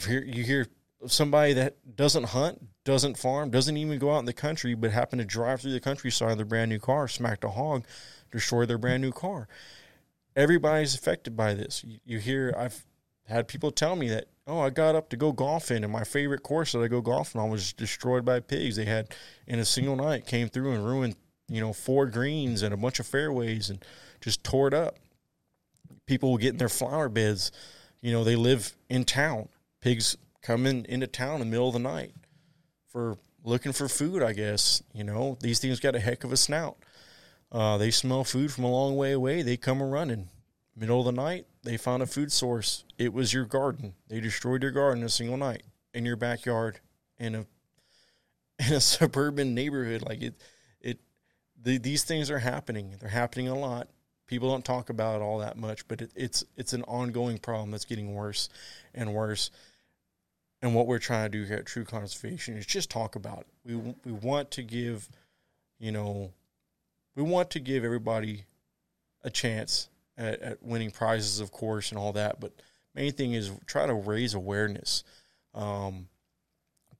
hear, 0.00 0.22
you 0.22 0.42
hear 0.44 0.66
somebody 1.06 1.52
that 1.54 1.96
doesn't 1.96 2.24
hunt, 2.24 2.66
doesn't 2.84 3.18
farm, 3.18 3.50
doesn't 3.50 3.76
even 3.76 3.98
go 3.98 4.14
out 4.14 4.20
in 4.20 4.24
the 4.24 4.32
country, 4.32 4.74
but 4.74 4.90
happen 4.90 5.18
to 5.18 5.24
drive 5.24 5.60
through 5.60 5.72
the 5.72 5.80
countryside 5.80 6.32
in 6.32 6.38
their 6.38 6.46
brand 6.46 6.70
new 6.70 6.78
car, 6.78 7.08
smacked 7.08 7.44
a 7.44 7.50
hog, 7.50 7.84
destroy 8.30 8.66
their 8.66 8.78
brand 8.78 9.02
new 9.02 9.12
car. 9.12 9.48
Everybody's 10.34 10.94
affected 10.94 11.36
by 11.36 11.54
this. 11.54 11.84
You, 11.84 11.98
you 12.04 12.18
hear, 12.18 12.54
I've 12.56 12.84
had 13.26 13.48
people 13.48 13.70
tell 13.70 13.96
me 13.96 14.08
that, 14.08 14.26
oh, 14.46 14.60
I 14.60 14.70
got 14.70 14.94
up 14.94 15.10
to 15.10 15.16
go 15.16 15.32
golfing, 15.32 15.84
and 15.84 15.92
my 15.92 16.04
favorite 16.04 16.42
course 16.42 16.72
that 16.72 16.80
I 16.82 16.88
go 16.88 17.00
golfing 17.00 17.40
on 17.40 17.50
was 17.50 17.72
destroyed 17.72 18.24
by 18.24 18.40
pigs. 18.40 18.76
They 18.76 18.84
had, 18.84 19.14
in 19.46 19.58
a 19.58 19.64
single 19.64 19.96
night, 19.96 20.26
came 20.26 20.48
through 20.48 20.72
and 20.72 20.84
ruined, 20.84 21.16
you 21.48 21.60
know, 21.60 21.72
four 21.72 22.06
greens 22.06 22.62
and 22.62 22.72
a 22.72 22.76
bunch 22.76 22.98
of 22.98 23.06
fairways 23.06 23.70
and 23.70 23.84
just 24.20 24.42
tore 24.42 24.68
it 24.68 24.74
up. 24.74 24.98
People 26.06 26.30
will 26.30 26.38
get 26.38 26.50
in 26.50 26.56
their 26.56 26.68
flower 26.68 27.08
beds. 27.08 27.52
You 28.00 28.12
know, 28.12 28.24
they 28.24 28.36
live 28.36 28.74
in 28.88 29.04
town 29.04 29.48
pigs 29.82 30.16
coming 30.40 30.86
into 30.88 31.06
town 31.06 31.34
in 31.34 31.40
the 31.40 31.46
middle 31.46 31.68
of 31.68 31.74
the 31.74 31.78
night. 31.78 32.14
for 32.88 33.18
looking 33.44 33.72
for 33.72 33.88
food. 33.88 34.22
I 34.22 34.32
guess 34.32 34.82
you 34.94 35.04
know 35.04 35.36
these 35.40 35.58
things 35.58 35.80
got 35.80 35.94
a 35.94 36.00
heck 36.00 36.24
of 36.24 36.32
a 36.32 36.36
snout. 36.36 36.76
Uh, 37.50 37.76
they 37.76 37.90
smell 37.90 38.24
food 38.24 38.50
from 38.52 38.64
a 38.64 38.70
long 38.70 38.96
way 38.96 39.12
away. 39.12 39.42
They 39.42 39.56
come 39.56 39.80
a 39.82 39.86
running. 39.86 40.28
Middle 40.74 41.00
of 41.00 41.06
the 41.06 41.12
night, 41.12 41.46
they 41.64 41.76
found 41.76 42.02
a 42.02 42.06
food 42.06 42.32
source. 42.32 42.84
It 42.96 43.12
was 43.12 43.34
your 43.34 43.44
garden. 43.44 43.94
They 44.08 44.20
destroyed 44.20 44.62
your 44.62 44.72
garden 44.72 45.04
a 45.04 45.08
single 45.10 45.36
night 45.36 45.64
in 45.92 46.06
your 46.06 46.16
backyard 46.16 46.80
in 47.18 47.34
a 47.34 47.46
in 48.66 48.72
a 48.74 48.80
suburban 48.80 49.54
neighborhood. 49.54 50.02
Like 50.02 50.22
it, 50.22 50.34
it, 50.80 50.98
the, 51.60 51.78
these 51.78 52.04
things 52.04 52.30
are 52.30 52.38
happening. 52.38 52.94
They're 53.00 53.10
happening 53.10 53.48
a 53.48 53.58
lot. 53.58 53.88
People 54.26 54.50
don't 54.50 54.64
talk 54.64 54.88
about 54.88 55.20
it 55.20 55.24
all 55.24 55.38
that 55.38 55.58
much, 55.58 55.86
but 55.88 56.00
it, 56.00 56.12
it's 56.14 56.44
it's 56.56 56.72
an 56.72 56.84
ongoing 56.84 57.38
problem 57.38 57.70
that's 57.70 57.84
getting 57.84 58.14
worse 58.14 58.48
and 58.94 59.12
worse. 59.12 59.50
And 60.62 60.76
what 60.76 60.86
we're 60.86 61.00
trying 61.00 61.30
to 61.30 61.38
do 61.38 61.44
here 61.44 61.56
at 61.56 61.66
True 61.66 61.84
Conservation 61.84 62.56
is 62.56 62.64
just 62.64 62.88
talk 62.88 63.16
about 63.16 63.40
it. 63.40 63.46
We 63.64 63.94
we 64.04 64.12
want 64.12 64.52
to 64.52 64.62
give, 64.62 65.08
you 65.80 65.90
know, 65.90 66.30
we 67.16 67.22
want 67.22 67.50
to 67.50 67.60
give 67.60 67.84
everybody 67.84 68.44
a 69.24 69.30
chance 69.30 69.88
at, 70.16 70.40
at 70.40 70.62
winning 70.62 70.92
prizes, 70.92 71.40
of 71.40 71.50
course, 71.52 71.90
and 71.90 71.98
all 71.98 72.12
that. 72.12 72.40
But 72.40 72.52
main 72.94 73.12
thing 73.12 73.32
is 73.32 73.50
try 73.66 73.86
to 73.86 73.94
raise 73.94 74.34
awareness. 74.34 75.04
Um, 75.54 76.08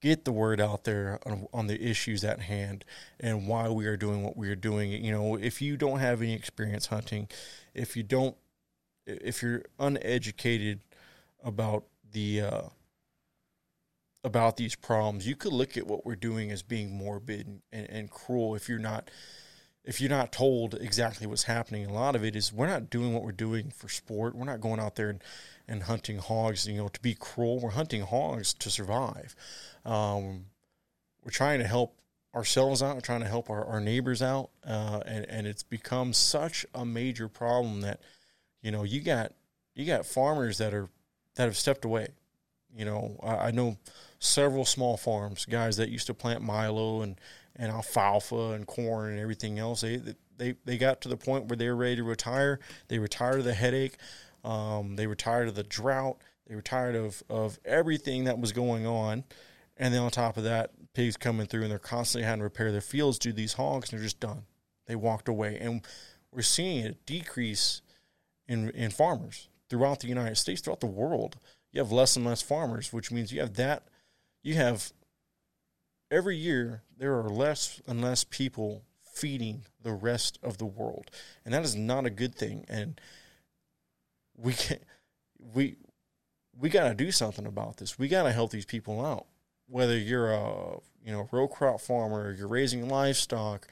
get 0.01 0.25
the 0.25 0.33
word 0.33 0.61
out 0.61 0.85
there 0.85 1.21
on, 1.25 1.47
on, 1.55 1.67
the 1.69 1.81
issues 1.81 2.25
at 2.25 2.41
hand 2.41 2.85
and 3.21 3.47
why 3.47 3.69
we 3.69 3.87
are 3.87 3.97
doing 3.97 4.23
what 4.23 4.37
we 4.37 4.51
are 4.51 4.57
doing. 4.57 4.93
You 4.93 5.13
know, 5.13 5.37
if 5.37 5.63
you 5.63 5.77
don't 5.77 6.01
have 6.01 6.21
any 6.21 6.35
experience 6.35 6.87
hunting, 6.87 7.29
if 7.73 7.97
you 7.97 8.03
don't, 8.03 8.37
if 9.07 9.43
you're 9.43 9.63
uneducated 9.79 10.81
about 11.43 11.85
the 12.13 12.43
uh, 12.43 12.63
about 14.25 14.57
these 14.57 14.75
problems, 14.75 15.27
you 15.27 15.37
could 15.37 15.53
look 15.53 15.77
at 15.77 15.87
what 15.87 16.07
we're 16.07 16.17
doing 16.17 16.51
as 16.51 16.63
being 16.63 16.97
morbid 16.97 17.61
and, 17.73 17.91
and, 17.91 18.11
cruel. 18.11 18.55
If 18.55 18.69
you're 18.69 18.79
not 18.79 19.11
if 19.85 20.01
you're 20.01 20.11
not 20.11 20.31
told 20.31 20.75
exactly 20.75 21.27
what's 21.27 21.43
happening, 21.45 21.87
a 21.87 21.93
lot 21.93 22.15
of 22.15 22.25
it 22.25 22.37
is 22.37 22.53
we're 22.53 22.69
not 22.69 22.89
doing 22.89 23.13
what 23.13 23.25
we're 23.25 23.33
doing 23.33 23.73
for 23.77 23.89
sport. 23.89 24.37
We're 24.37 24.45
not 24.45 24.61
going 24.61 24.79
out 24.79 24.95
there 24.95 25.11
and, 25.11 25.23
and 25.67 25.83
hunting 25.83 26.19
hogs, 26.19 26.69
you 26.69 26.77
know, 26.77 26.89
to 26.89 27.01
be 27.01 27.15
cruel. 27.15 27.59
We're 27.59 27.71
hunting 27.71 28.03
hogs 28.03 28.55
to 28.55 28.71
survive. 28.71 29.35
Um, 29.85 30.47
we're 31.25 31.33
trying 31.33 31.59
to 31.59 31.67
help 31.67 31.99
ourselves 32.35 32.83
out, 32.83 32.95
we're 32.95 33.01
trying 33.01 33.21
to 33.21 33.29
help 33.29 33.51
our, 33.51 33.65
our 33.65 33.81
neighbors 33.81 34.23
out, 34.23 34.51
uh, 34.67 35.01
and 35.05 35.27
and 35.29 35.47
it's 35.47 35.63
become 35.63 36.13
such 36.13 36.65
a 36.75 36.85
major 36.85 37.29
problem 37.29 37.81
that, 37.83 38.01
you 38.63 38.71
know, 38.71 38.85
you 38.85 39.01
got 39.01 39.33
you 39.75 39.85
got 39.85 40.07
farmers 40.07 40.59
that 40.59 40.73
are 40.73 40.89
that 41.35 41.45
have 41.45 41.57
stepped 41.57 41.85
away. 41.85 42.09
You 42.75 42.85
know, 42.85 43.17
I, 43.23 43.49
I 43.49 43.51
know 43.51 43.77
several 44.19 44.65
small 44.65 44.97
farms, 44.97 45.45
guys 45.45 45.77
that 45.77 45.91
used 45.91 46.07
to 46.07 46.15
plant 46.15 46.43
milo 46.43 47.03
and 47.03 47.21
and 47.57 47.71
alfalfa 47.71 48.53
and 48.53 48.67
corn 48.67 49.11
and 49.11 49.21
everything 49.21 49.59
else. 49.59 49.83
They 49.83 50.01
they 50.37 50.55
they 50.65 50.79
got 50.79 51.01
to 51.03 51.09
the 51.09 51.17
point 51.17 51.47
where 51.47 51.57
they 51.57 51.69
were 51.69 51.77
ready 51.77 51.97
to 51.97 52.05
retire. 52.05 52.61
They 52.89 52.99
were 52.99 53.09
tired 53.09 53.39
of 53.39 53.45
the 53.45 53.55
headache. 53.55 53.97
Um, 54.45 54.97
they 54.97 55.07
were 55.07 55.15
tired 55.15 55.49
of 55.49 55.55
the 55.55 55.63
drought. 55.63 56.19
They 56.47 56.55
were 56.55 56.63
tired 56.63 56.95
of 56.95 57.23
of 57.29 57.59
everything 57.65 58.25
that 58.25 58.39
was 58.39 58.53
going 58.53 58.87
on. 58.87 59.25
And 59.77 59.93
then 59.93 60.03
on 60.03 60.11
top 60.11 60.37
of 60.37 60.45
that, 60.45 60.71
pigs 60.93 61.17
coming 61.17 61.47
through 61.47 61.63
and 61.63 61.71
they're 61.71 61.79
constantly 61.79 62.25
having 62.25 62.41
to 62.41 62.45
repair 62.45 62.71
their 62.71 62.81
fields, 62.81 63.19
due 63.19 63.33
these 63.33 63.55
hogs, 63.55 63.91
and 63.91 63.99
they're 63.99 64.05
just 64.05 64.21
done. 64.21 64.45
They 64.87 64.97
walked 64.97 65.29
away, 65.29 65.59
and 65.59 65.83
we're 66.31 66.43
seeing 66.43 66.87
a 66.87 66.93
decrease 66.93 67.83
in 68.49 68.71
in 68.71 68.91
farmers 68.91 69.49
throughout 69.69 70.01
the 70.01 70.09
United 70.09 70.37
States, 70.37 70.61
throughout 70.61 70.81
the 70.81 70.87
world. 70.87 71.37
You 71.73 71.81
have 71.81 71.93
less 71.93 72.17
and 72.17 72.25
less 72.25 72.43
farmers, 72.43 72.93
which 72.93 73.11
means 73.11 73.33
you 73.33 73.41
have 73.41 73.55
that. 73.55 73.89
You 74.43 74.55
have 74.55 74.93
every 76.11 76.37
year 76.37 76.83
there 76.97 77.19
are 77.19 77.31
less 77.31 77.81
and 77.87 78.03
less 78.03 78.25
people 78.25 78.85
feeding 79.01 79.65
the 79.83 79.93
rest 79.93 80.39
of 80.43 80.59
the 80.59 80.67
world, 80.67 81.11
and 81.45 81.55
that 81.55 81.65
is 81.65 81.75
not 81.75 82.07
a 82.07 82.11
good 82.11 82.35
thing. 82.35 82.65
And 82.69 83.01
we 84.37 84.53
can 84.53 84.79
we 85.55 85.77
we 86.59 86.69
got 86.69 86.89
to 86.89 86.95
do 86.95 87.11
something 87.11 87.47
about 87.47 87.79
this. 87.79 87.99
We 87.99 88.09
got 88.09 88.25
to 88.25 88.33
help 88.33 88.51
these 88.51 88.67
people 88.67 89.05
out. 89.05 89.27
Whether 89.67 89.97
you're 89.99 90.33
a 90.33 90.77
you 91.05 91.13
know 91.13 91.29
row 91.33 91.49
crop 91.49 91.81
farmer, 91.81 92.33
you're 92.33 92.49
raising 92.49 92.89
livestock, 92.89 93.67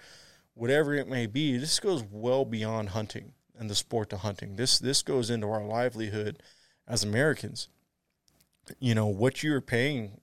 whatever 0.55 0.95
it 0.95 1.09
may 1.09 1.27
be, 1.27 1.57
this 1.59 1.79
goes 1.81 2.03
well 2.11 2.45
beyond 2.45 2.91
hunting 2.91 3.33
and 3.59 3.69
the 3.69 3.75
sport 3.75 4.09
to 4.11 4.17
hunting. 4.19 4.57
This 4.57 4.79
this 4.79 5.03
goes 5.03 5.29
into 5.29 5.49
our 5.49 5.65
livelihood 5.65 6.43
as 6.89 7.05
Americans. 7.05 7.69
You 8.79 8.95
know 8.95 9.07
what 9.07 9.43
you're 9.43 9.61
paying 9.61 10.21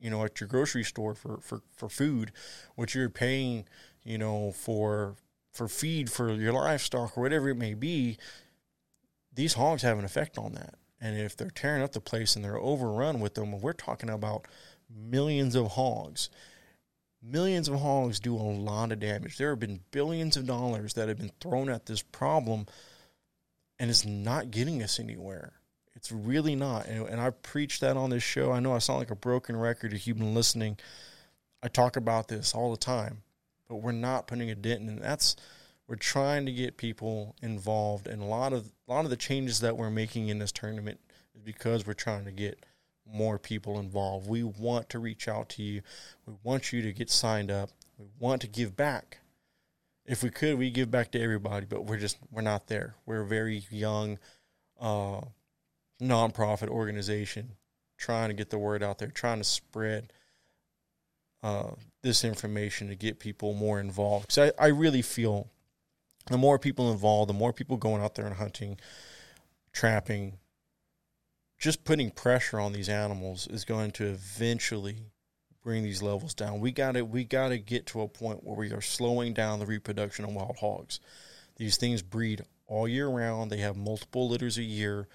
you 0.00 0.10
know, 0.10 0.24
at 0.24 0.40
your 0.40 0.48
grocery 0.48 0.82
store 0.82 1.14
for, 1.14 1.38
for, 1.42 1.60
for 1.76 1.88
food, 1.88 2.32
what 2.74 2.94
you're 2.94 3.10
paying, 3.10 3.66
you 4.02 4.18
know, 4.18 4.50
for 4.52 5.14
for 5.52 5.66
feed 5.66 6.10
for 6.10 6.32
your 6.32 6.52
livestock 6.52 7.18
or 7.18 7.22
whatever 7.22 7.48
it 7.48 7.56
may 7.56 7.74
be, 7.74 8.16
these 9.34 9.54
hogs 9.54 9.82
have 9.82 9.98
an 9.98 10.04
effect 10.04 10.38
on 10.38 10.52
that. 10.52 10.76
And 11.00 11.18
if 11.18 11.36
they're 11.36 11.50
tearing 11.50 11.82
up 11.82 11.92
the 11.92 12.00
place 12.00 12.36
and 12.36 12.44
they're 12.44 12.56
overrun 12.56 13.18
with 13.18 13.34
them, 13.34 13.60
we're 13.60 13.72
talking 13.72 14.10
about 14.10 14.46
millions 14.88 15.56
of 15.56 15.72
hogs. 15.72 16.30
Millions 17.20 17.68
of 17.68 17.80
hogs 17.80 18.20
do 18.20 18.36
a 18.36 18.38
lot 18.38 18.92
of 18.92 19.00
damage. 19.00 19.38
There 19.38 19.50
have 19.50 19.58
been 19.58 19.80
billions 19.90 20.36
of 20.36 20.46
dollars 20.46 20.94
that 20.94 21.08
have 21.08 21.18
been 21.18 21.32
thrown 21.40 21.68
at 21.68 21.86
this 21.86 22.00
problem, 22.00 22.66
and 23.80 23.90
it's 23.90 24.06
not 24.06 24.52
getting 24.52 24.82
us 24.84 25.00
anywhere. 25.00 25.59
It's 25.94 26.12
really 26.12 26.54
not. 26.54 26.86
And, 26.86 27.08
and 27.08 27.20
I 27.20 27.30
preach 27.30 27.80
that 27.80 27.96
on 27.96 28.10
this 28.10 28.22
show. 28.22 28.52
I 28.52 28.60
know 28.60 28.74
I 28.74 28.78
sound 28.78 29.00
like 29.00 29.10
a 29.10 29.16
broken 29.16 29.56
record 29.56 29.92
if 29.92 30.06
you've 30.06 30.18
been 30.18 30.34
listening. 30.34 30.78
I 31.62 31.68
talk 31.68 31.96
about 31.96 32.28
this 32.28 32.54
all 32.54 32.70
the 32.70 32.76
time, 32.76 33.22
but 33.68 33.76
we're 33.76 33.92
not 33.92 34.26
putting 34.26 34.50
a 34.50 34.54
dent 34.54 34.82
in 34.82 34.88
it. 34.88 35.02
That's 35.02 35.36
we're 35.86 35.96
trying 35.96 36.46
to 36.46 36.52
get 36.52 36.76
people 36.76 37.34
involved 37.42 38.06
and 38.06 38.22
a 38.22 38.24
lot 38.24 38.52
of 38.52 38.70
a 38.88 38.92
lot 38.92 39.04
of 39.04 39.10
the 39.10 39.16
changes 39.16 39.60
that 39.60 39.76
we're 39.76 39.90
making 39.90 40.28
in 40.28 40.38
this 40.38 40.52
tournament 40.52 41.00
is 41.34 41.42
because 41.42 41.86
we're 41.86 41.94
trying 41.94 42.24
to 42.24 42.30
get 42.30 42.64
more 43.12 43.38
people 43.38 43.80
involved. 43.80 44.28
We 44.28 44.44
want 44.44 44.88
to 44.90 44.98
reach 44.98 45.26
out 45.26 45.48
to 45.50 45.62
you. 45.62 45.82
We 46.26 46.34
want 46.42 46.72
you 46.72 46.80
to 46.82 46.92
get 46.92 47.10
signed 47.10 47.50
up. 47.50 47.70
We 47.98 48.06
want 48.18 48.40
to 48.42 48.46
give 48.46 48.76
back. 48.76 49.18
If 50.06 50.22
we 50.22 50.30
could, 50.30 50.58
we 50.58 50.70
give 50.70 50.90
back 50.90 51.10
to 51.12 51.20
everybody, 51.20 51.66
but 51.66 51.84
we're 51.86 51.98
just 51.98 52.18
we're 52.30 52.42
not 52.42 52.68
there. 52.68 52.94
We're 53.04 53.24
very 53.24 53.64
young. 53.70 54.18
Uh, 54.80 55.22
nonprofit 56.00 56.68
organization 56.68 57.56
trying 57.96 58.28
to 58.28 58.34
get 58.34 58.50
the 58.50 58.58
word 58.58 58.82
out 58.82 58.98
there, 58.98 59.08
trying 59.08 59.38
to 59.38 59.44
spread 59.44 60.12
uh, 61.42 61.70
this 62.02 62.24
information 62.24 62.88
to 62.88 62.94
get 62.94 63.20
people 63.20 63.52
more 63.52 63.78
involved. 63.78 64.26
Because 64.26 64.52
I, 64.58 64.64
I 64.64 64.68
really 64.68 65.02
feel 65.02 65.50
the 66.26 66.38
more 66.38 66.58
people 66.58 66.90
involved, 66.90 67.28
the 67.28 67.34
more 67.34 67.52
people 67.52 67.76
going 67.76 68.02
out 68.02 68.14
there 68.14 68.26
and 68.26 68.36
hunting, 68.36 68.78
trapping, 69.72 70.38
just 71.58 71.84
putting 71.84 72.10
pressure 72.10 72.58
on 72.58 72.72
these 72.72 72.88
animals 72.88 73.46
is 73.46 73.64
going 73.64 73.90
to 73.92 74.06
eventually 74.06 75.10
bring 75.62 75.82
these 75.82 76.02
levels 76.02 76.34
down. 76.34 76.60
We 76.60 76.72
got 76.72 76.92
to 76.92 77.02
we 77.02 77.24
got 77.24 77.48
to 77.48 77.58
get 77.58 77.86
to 77.86 78.00
a 78.00 78.08
point 78.08 78.44
where 78.44 78.56
we 78.56 78.72
are 78.72 78.80
slowing 78.80 79.34
down 79.34 79.58
the 79.58 79.66
reproduction 79.66 80.24
of 80.24 80.32
wild 80.32 80.56
hogs. 80.60 81.00
These 81.56 81.76
things 81.76 82.00
breed 82.00 82.42
all 82.66 82.88
year 82.88 83.08
round. 83.08 83.50
They 83.50 83.58
have 83.58 83.76
multiple 83.76 84.28
litters 84.28 84.56
a 84.56 84.62
year. 84.62 85.06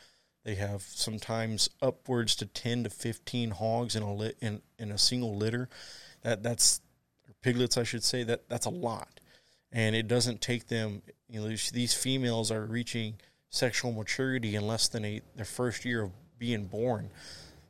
They 0.46 0.56
have 0.56 0.84
sometimes 0.84 1.72
upwards 1.82 2.36
to 2.36 2.46
ten 2.46 2.84
to 2.84 2.90
fifteen 2.92 3.50
hogs 3.50 3.96
in 3.96 4.04
a 4.04 4.14
lit, 4.14 4.38
in 4.42 4.62
in 4.78 4.92
a 4.92 4.98
single 4.98 5.36
litter. 5.36 5.68
That 6.22 6.44
that's 6.44 6.82
piglets, 7.42 7.78
I 7.78 7.84
should 7.84 8.04
say. 8.04 8.24
That 8.24 8.48
that's 8.48 8.68
a 8.68 8.72
lot, 8.72 9.20
and 9.72 9.96
it 9.96 10.08
doesn't 10.08 10.42
take 10.42 10.68
them. 10.68 11.02
You 11.28 11.42
know, 11.42 11.48
these 11.48 11.96
females 11.96 12.52
are 12.52 12.64
reaching 12.64 13.16
sexual 13.50 13.92
maturity 13.92 14.56
in 14.56 14.68
less 14.68 14.88
than 14.88 15.04
a 15.04 15.22
their 15.36 15.46
first 15.46 15.84
year 15.84 16.04
of 16.04 16.12
being 16.38 16.66
born. 16.66 17.10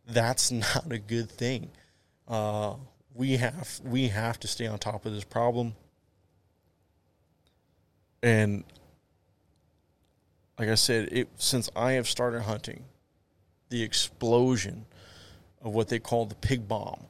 That's 0.05 0.51
not 0.51 0.91
a 0.91 0.99
good 0.99 1.31
thing. 1.31 1.71
Uh, 2.27 2.75
we 3.13 3.37
have 3.37 3.79
we 3.85 4.09
have 4.09 4.37
to 4.41 4.49
stay 4.49 4.67
on 4.67 4.79
top 4.79 5.05
of 5.05 5.13
this 5.13 5.23
problem, 5.23 5.75
and 8.21 8.65
like 10.57 10.69
I 10.69 10.75
said, 10.75 11.09
it 11.11 11.29
since 11.37 11.69
I 11.75 11.93
have 11.93 12.07
started 12.07 12.41
hunting, 12.41 12.85
the 13.69 13.83
explosion 13.83 14.85
of 15.61 15.73
what 15.73 15.89
they 15.89 15.99
call 15.99 16.25
the 16.25 16.35
pig 16.35 16.67
bomb 16.67 17.07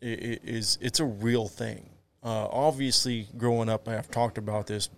it, 0.00 0.40
is 0.44 0.78
it's 0.80 1.00
a 1.00 1.04
real 1.04 1.48
thing. 1.48 1.88
Uh, 2.22 2.46
obviously, 2.48 3.28
growing 3.38 3.68
up, 3.68 3.88
I've 3.88 4.10
talked 4.10 4.38
about 4.38 4.66
this. 4.66 4.90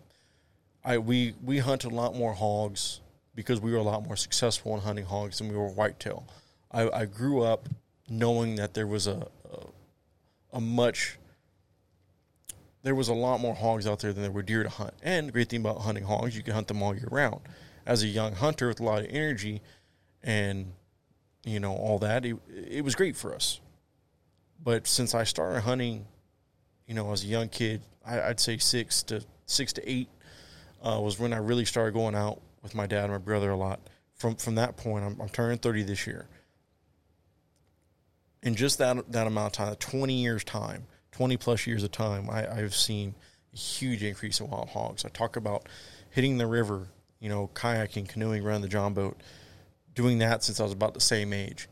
I 0.84 0.98
we 0.98 1.34
we 1.42 1.58
hunted 1.58 1.92
a 1.92 1.94
lot 1.94 2.16
more 2.16 2.34
hogs 2.34 3.00
because 3.34 3.60
we 3.60 3.72
were 3.72 3.78
a 3.78 3.82
lot 3.82 4.04
more 4.04 4.16
successful 4.16 4.74
in 4.74 4.80
hunting 4.80 5.04
hogs 5.04 5.38
than 5.38 5.48
we 5.48 5.56
were 5.56 5.68
whitetail. 5.68 6.26
I, 6.70 6.88
I 6.90 7.04
grew 7.04 7.42
up 7.42 7.68
knowing 8.08 8.56
that 8.56 8.74
there 8.74 8.86
was 8.86 9.06
a, 9.06 9.26
a, 9.50 10.56
a 10.56 10.60
much 10.60 11.18
there 12.82 12.94
was 12.94 13.08
a 13.08 13.14
lot 13.14 13.40
more 13.40 13.54
hogs 13.54 13.86
out 13.86 14.00
there 14.00 14.12
than 14.12 14.22
there 14.22 14.32
were 14.32 14.42
deer 14.42 14.62
to 14.62 14.68
hunt. 14.68 14.94
And 15.02 15.28
the 15.28 15.32
great 15.32 15.48
thing 15.48 15.60
about 15.60 15.82
hunting 15.82 16.04
hogs, 16.04 16.36
you 16.36 16.42
can 16.42 16.54
hunt 16.54 16.68
them 16.68 16.82
all 16.82 16.94
year 16.94 17.08
round. 17.10 17.40
As 17.86 18.02
a 18.02 18.06
young 18.08 18.34
hunter 18.34 18.68
with 18.68 18.80
a 18.80 18.84
lot 18.84 19.02
of 19.02 19.06
energy 19.10 19.60
and, 20.22 20.72
you 21.44 21.60
know, 21.60 21.74
all 21.74 21.98
that, 22.00 22.24
it, 22.24 22.36
it 22.48 22.84
was 22.84 22.94
great 22.94 23.16
for 23.16 23.34
us. 23.34 23.60
but 24.62 24.86
since 24.86 25.14
I 25.14 25.24
started 25.24 25.60
hunting, 25.62 26.06
you 26.86 26.94
know, 26.94 27.12
as 27.12 27.24
a 27.24 27.26
young 27.26 27.48
kid, 27.48 27.82
I, 28.04 28.28
would 28.28 28.40
say 28.40 28.58
six 28.58 29.02
to 29.04 29.24
six 29.46 29.72
to 29.74 29.90
eight 29.90 30.08
uh, 30.82 31.00
was 31.00 31.18
when 31.18 31.32
I 31.32 31.38
really 31.38 31.64
started 31.64 31.94
going 31.94 32.14
out 32.14 32.40
with 32.62 32.74
my 32.74 32.86
dad 32.86 33.04
and 33.04 33.12
my 33.12 33.18
brother 33.18 33.50
a 33.50 33.56
lot. 33.56 33.80
From 34.14 34.36
from 34.36 34.56
that 34.56 34.76
point, 34.76 35.04
I'm, 35.04 35.20
I'm 35.20 35.28
turning 35.28 35.58
30 35.58 35.84
this 35.84 36.06
year. 36.06 36.26
In 38.42 38.54
just 38.54 38.78
that 38.78 39.10
that 39.12 39.26
amount 39.26 39.58
of 39.58 39.66
time, 39.66 39.74
20 39.76 40.14
years 40.14 40.44
time, 40.44 40.86
20 41.12 41.36
plus 41.36 41.66
years 41.66 41.84
of 41.84 41.92
time, 41.92 42.28
I, 42.28 42.50
I've 42.50 42.74
seen 42.74 43.14
a 43.52 43.56
huge 43.56 44.02
increase 44.02 44.40
in 44.40 44.50
wild 44.50 44.70
hogs. 44.70 45.04
I 45.04 45.08
talk 45.08 45.36
about 45.36 45.68
hitting 46.10 46.38
the 46.38 46.46
river, 46.46 46.88
you 47.20 47.28
know, 47.28 47.50
kayaking, 47.54 48.08
canoeing, 48.08 48.42
running 48.42 48.62
the 48.62 48.68
john 48.68 48.94
boat, 48.94 49.22
doing 49.94 50.18
that 50.18 50.42
since 50.42 50.58
I 50.58 50.64
was 50.64 50.72
about 50.72 50.94
the 50.94 51.00
same 51.00 51.32
age. 51.32 51.68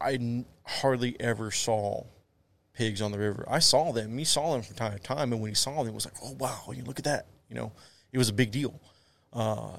I 0.00 0.14
n- 0.14 0.46
hardly 0.64 1.14
ever 1.20 1.50
saw 1.50 2.04
pigs 2.72 3.02
on 3.02 3.12
the 3.12 3.18
river. 3.18 3.44
I 3.48 3.58
saw 3.58 3.92
them. 3.92 4.16
He 4.16 4.24
saw 4.24 4.52
them 4.52 4.62
from 4.62 4.76
time 4.76 4.92
to 4.92 4.98
time, 4.98 5.32
and 5.32 5.42
when 5.42 5.50
he 5.50 5.54
saw 5.54 5.82
them, 5.82 5.88
it 5.88 5.94
was 5.94 6.06
like, 6.06 6.14
"Oh 6.24 6.34
wow, 6.38 6.72
you 6.74 6.82
look 6.84 6.98
at 6.98 7.04
that!" 7.04 7.26
You 7.48 7.56
know, 7.56 7.72
it 8.12 8.16
was 8.16 8.30
a 8.30 8.32
big 8.32 8.50
deal. 8.50 8.80
Uh, 9.32 9.76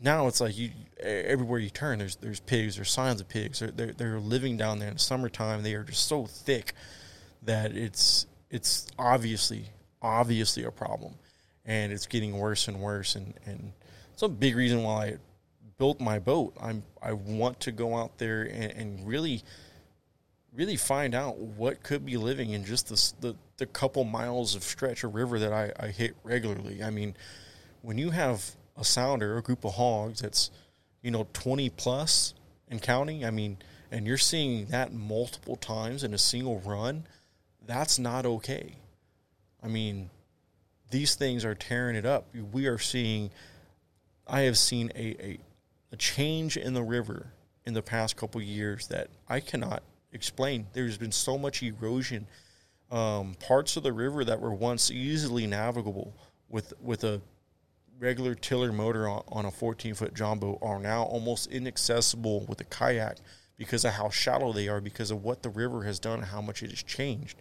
now 0.00 0.26
it's 0.26 0.40
like 0.40 0.56
you 0.56 0.70
everywhere 0.98 1.58
you 1.58 1.70
turn, 1.70 1.98
there's 1.98 2.16
there's 2.16 2.40
pigs, 2.40 2.76
there's 2.76 2.90
signs 2.90 3.20
of 3.20 3.28
pigs. 3.28 3.60
They're, 3.60 3.70
they're, 3.70 3.92
they're 3.92 4.20
living 4.20 4.56
down 4.56 4.78
there 4.78 4.88
in 4.88 4.94
the 4.94 5.00
summertime. 5.00 5.62
They 5.62 5.74
are 5.74 5.84
just 5.84 6.06
so 6.06 6.26
thick 6.26 6.74
that 7.42 7.76
it's 7.76 8.26
it's 8.50 8.86
obviously 8.98 9.66
obviously 10.02 10.64
a 10.64 10.70
problem, 10.70 11.14
and 11.64 11.92
it's 11.92 12.06
getting 12.06 12.38
worse 12.38 12.68
and 12.68 12.80
worse. 12.80 13.14
And 13.14 13.34
and 13.44 13.72
it's 14.12 14.22
a 14.22 14.28
big 14.28 14.56
reason 14.56 14.82
why 14.82 15.04
I 15.04 15.16
built 15.78 16.00
my 16.00 16.18
boat. 16.18 16.56
I'm 16.60 16.82
I 17.02 17.12
want 17.12 17.60
to 17.60 17.72
go 17.72 17.96
out 17.96 18.18
there 18.18 18.42
and, 18.42 18.72
and 18.72 19.06
really 19.06 19.42
really 20.52 20.76
find 20.76 21.14
out 21.14 21.38
what 21.38 21.82
could 21.82 22.04
be 22.04 22.16
living 22.16 22.50
in 22.50 22.64
just 22.64 22.88
the 23.20 23.36
the 23.58 23.66
couple 23.66 24.04
miles 24.04 24.54
of 24.54 24.62
stretch 24.62 25.04
of 25.04 25.14
river 25.14 25.38
that 25.38 25.52
I, 25.52 25.72
I 25.78 25.88
hit 25.88 26.16
regularly. 26.24 26.82
I 26.82 26.88
mean, 26.88 27.14
when 27.82 27.98
you 27.98 28.10
have 28.10 28.56
a 28.80 28.84
sounder, 28.84 29.36
a 29.36 29.42
group 29.42 29.64
of 29.64 29.74
hogs 29.74 30.20
that's, 30.20 30.50
you 31.02 31.10
know, 31.10 31.26
20 31.32 31.70
plus 31.70 32.34
and 32.68 32.80
counting, 32.80 33.24
I 33.24 33.30
mean, 33.30 33.58
and 33.90 34.06
you're 34.06 34.18
seeing 34.18 34.66
that 34.66 34.92
multiple 34.92 35.56
times 35.56 36.04
in 36.04 36.14
a 36.14 36.18
single 36.18 36.60
run, 36.60 37.04
that's 37.66 37.98
not 37.98 38.24
okay. 38.24 38.76
I 39.62 39.68
mean, 39.68 40.10
these 40.90 41.14
things 41.14 41.44
are 41.44 41.54
tearing 41.54 41.96
it 41.96 42.06
up. 42.06 42.26
We 42.52 42.66
are 42.66 42.78
seeing, 42.78 43.30
I 44.26 44.42
have 44.42 44.56
seen 44.56 44.90
a, 44.94 45.16
a, 45.24 45.38
a 45.92 45.96
change 45.96 46.56
in 46.56 46.74
the 46.74 46.82
river 46.82 47.32
in 47.66 47.74
the 47.74 47.82
past 47.82 48.16
couple 48.16 48.40
years 48.40 48.86
that 48.88 49.08
I 49.28 49.40
cannot 49.40 49.82
explain. 50.12 50.66
There's 50.72 50.98
been 50.98 51.12
so 51.12 51.36
much 51.36 51.62
erosion. 51.62 52.26
Um, 52.90 53.34
parts 53.46 53.76
of 53.76 53.82
the 53.82 53.92
river 53.92 54.24
that 54.24 54.40
were 54.40 54.54
once 54.54 54.90
easily 54.90 55.46
navigable 55.46 56.12
with 56.48 56.72
with 56.82 57.04
a 57.04 57.20
regular 58.00 58.34
tiller 58.34 58.72
motor 58.72 59.06
on, 59.06 59.22
on 59.28 59.44
a 59.44 59.50
14 59.50 59.94
foot 59.94 60.14
boat 60.14 60.58
are 60.62 60.80
now 60.80 61.02
almost 61.02 61.48
inaccessible 61.48 62.46
with 62.48 62.60
a 62.60 62.64
kayak 62.64 63.18
because 63.58 63.84
of 63.84 63.92
how 63.92 64.08
shallow 64.08 64.52
they 64.52 64.68
are 64.68 64.80
because 64.80 65.10
of 65.10 65.22
what 65.22 65.42
the 65.42 65.50
river 65.50 65.84
has 65.84 66.00
done 66.00 66.20
and 66.20 66.28
how 66.28 66.40
much 66.40 66.62
it 66.62 66.70
has 66.70 66.82
changed. 66.82 67.36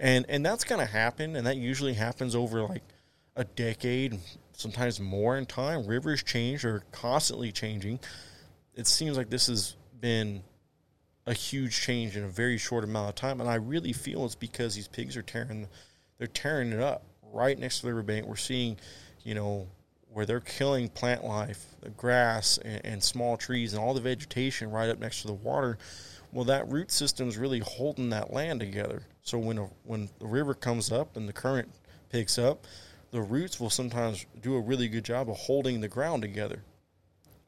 And 0.00 0.24
and 0.30 0.44
that's 0.44 0.64
going 0.64 0.80
to 0.80 0.90
happen 0.90 1.36
and 1.36 1.46
that 1.46 1.58
usually 1.58 1.92
happens 1.92 2.34
over 2.34 2.62
like 2.62 2.82
a 3.36 3.44
decade 3.44 4.18
sometimes 4.52 4.98
more 4.98 5.36
in 5.36 5.44
time. 5.44 5.86
Rivers 5.86 6.22
change 6.22 6.64
or 6.64 6.82
constantly 6.92 7.52
changing. 7.52 8.00
It 8.74 8.86
seems 8.86 9.18
like 9.18 9.28
this 9.28 9.48
has 9.48 9.76
been 10.00 10.42
a 11.26 11.34
huge 11.34 11.78
change 11.78 12.16
in 12.16 12.24
a 12.24 12.28
very 12.28 12.56
short 12.56 12.82
amount 12.82 13.10
of 13.10 13.14
time 13.14 13.40
and 13.42 13.48
i 13.48 13.54
really 13.54 13.92
feel 13.92 14.24
it's 14.24 14.34
because 14.34 14.74
these 14.74 14.88
pigs 14.88 15.18
are 15.18 15.22
tearing 15.22 15.68
they're 16.16 16.26
tearing 16.26 16.72
it 16.72 16.80
up. 16.80 17.04
Right 17.32 17.56
next 17.56 17.80
to 17.80 17.86
the 17.86 17.92
riverbank 17.92 18.26
we're 18.26 18.36
seeing 18.36 18.78
you 19.22 19.34
know 19.34 19.68
where 20.12 20.26
they're 20.26 20.40
killing 20.40 20.88
plant 20.88 21.24
life, 21.24 21.64
the 21.80 21.90
grass 21.90 22.58
and, 22.58 22.80
and, 22.84 23.02
small 23.02 23.36
trees 23.36 23.72
and 23.72 23.82
all 23.82 23.94
the 23.94 24.00
vegetation 24.00 24.70
right 24.70 24.88
up 24.88 24.98
next 24.98 25.20
to 25.22 25.28
the 25.28 25.32
water, 25.32 25.78
well, 26.32 26.44
that 26.44 26.68
root 26.68 26.90
system 26.90 27.28
is 27.28 27.38
really 27.38 27.60
holding 27.60 28.10
that 28.10 28.32
land 28.32 28.60
together. 28.60 29.02
So 29.22 29.38
when 29.38 29.58
a, 29.58 29.68
when 29.84 30.08
the 30.18 30.26
river 30.26 30.54
comes 30.54 30.90
up 30.90 31.16
and 31.16 31.28
the 31.28 31.32
current 31.32 31.68
picks 32.10 32.38
up, 32.38 32.66
the 33.10 33.22
roots 33.22 33.58
will 33.58 33.70
sometimes 33.70 34.26
do 34.40 34.54
a 34.54 34.60
really 34.60 34.88
good 34.88 35.04
job 35.04 35.28
of 35.28 35.36
holding 35.36 35.80
the 35.80 35.88
ground 35.88 36.22
together, 36.22 36.62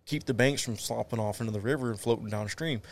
keep 0.06 0.24
the 0.24 0.34
banks 0.34 0.62
from 0.62 0.76
slopping 0.76 1.20
off 1.20 1.40
into 1.40 1.52
the 1.52 1.60
river 1.60 1.90
and 1.90 2.00
floating 2.00 2.28
downstream. 2.28 2.82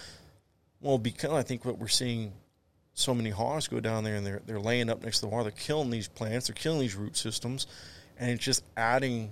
Well, 0.81 0.99
because 0.99 1.33
I 1.33 1.43
think 1.43 1.65
what 1.65 1.79
we're 1.79 1.89
seeing 1.89 2.33
so 2.95 3.15
many 3.15 3.31
hogs 3.31 3.69
go 3.69 3.81
down 3.81 4.05
there 4.05 4.17
and 4.17 4.27
they're 4.27 4.43
they're 4.47 4.61
laying 4.61 4.91
up 4.91 5.03
next 5.03 5.21
to 5.21 5.27
the 5.27 5.29
water, 5.29 5.45
they're 5.45 5.53
killing 5.53 5.91
these 5.91 6.09
plants, 6.09 6.47
they're 6.49 6.55
killing 6.55 6.81
these 6.81 6.97
root 6.97 7.17
systems, 7.17 7.67
and 8.19 8.31
it's 8.31 8.45
just 8.45 8.65
adding 8.77 9.31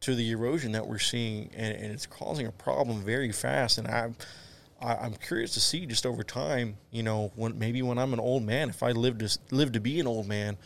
to 0.00 0.14
the 0.14 0.30
erosion 0.30 0.72
that 0.72 0.86
we're 0.86 0.98
seeing, 0.98 1.50
and, 1.54 1.76
and 1.76 1.92
it's 1.92 2.06
causing 2.06 2.46
a 2.46 2.52
problem 2.52 3.02
very 3.02 3.32
fast. 3.32 3.78
And 3.78 3.88
I'm 3.88 4.16
I, 4.80 5.06
am 5.06 5.14
curious 5.14 5.54
to 5.54 5.60
see 5.60 5.86
just 5.86 6.06
over 6.06 6.22
time, 6.22 6.76
you 6.90 7.02
know, 7.02 7.32
when 7.34 7.58
maybe 7.58 7.82
when 7.82 7.98
I'm 7.98 8.12
an 8.12 8.20
old 8.20 8.44
man, 8.44 8.68
if 8.68 8.82
I 8.82 8.92
live 8.92 9.18
to 9.18 9.38
live 9.50 9.72
to 9.72 9.80
be 9.80 9.98
an 10.00 10.06
old 10.06 10.26
man, 10.26 10.56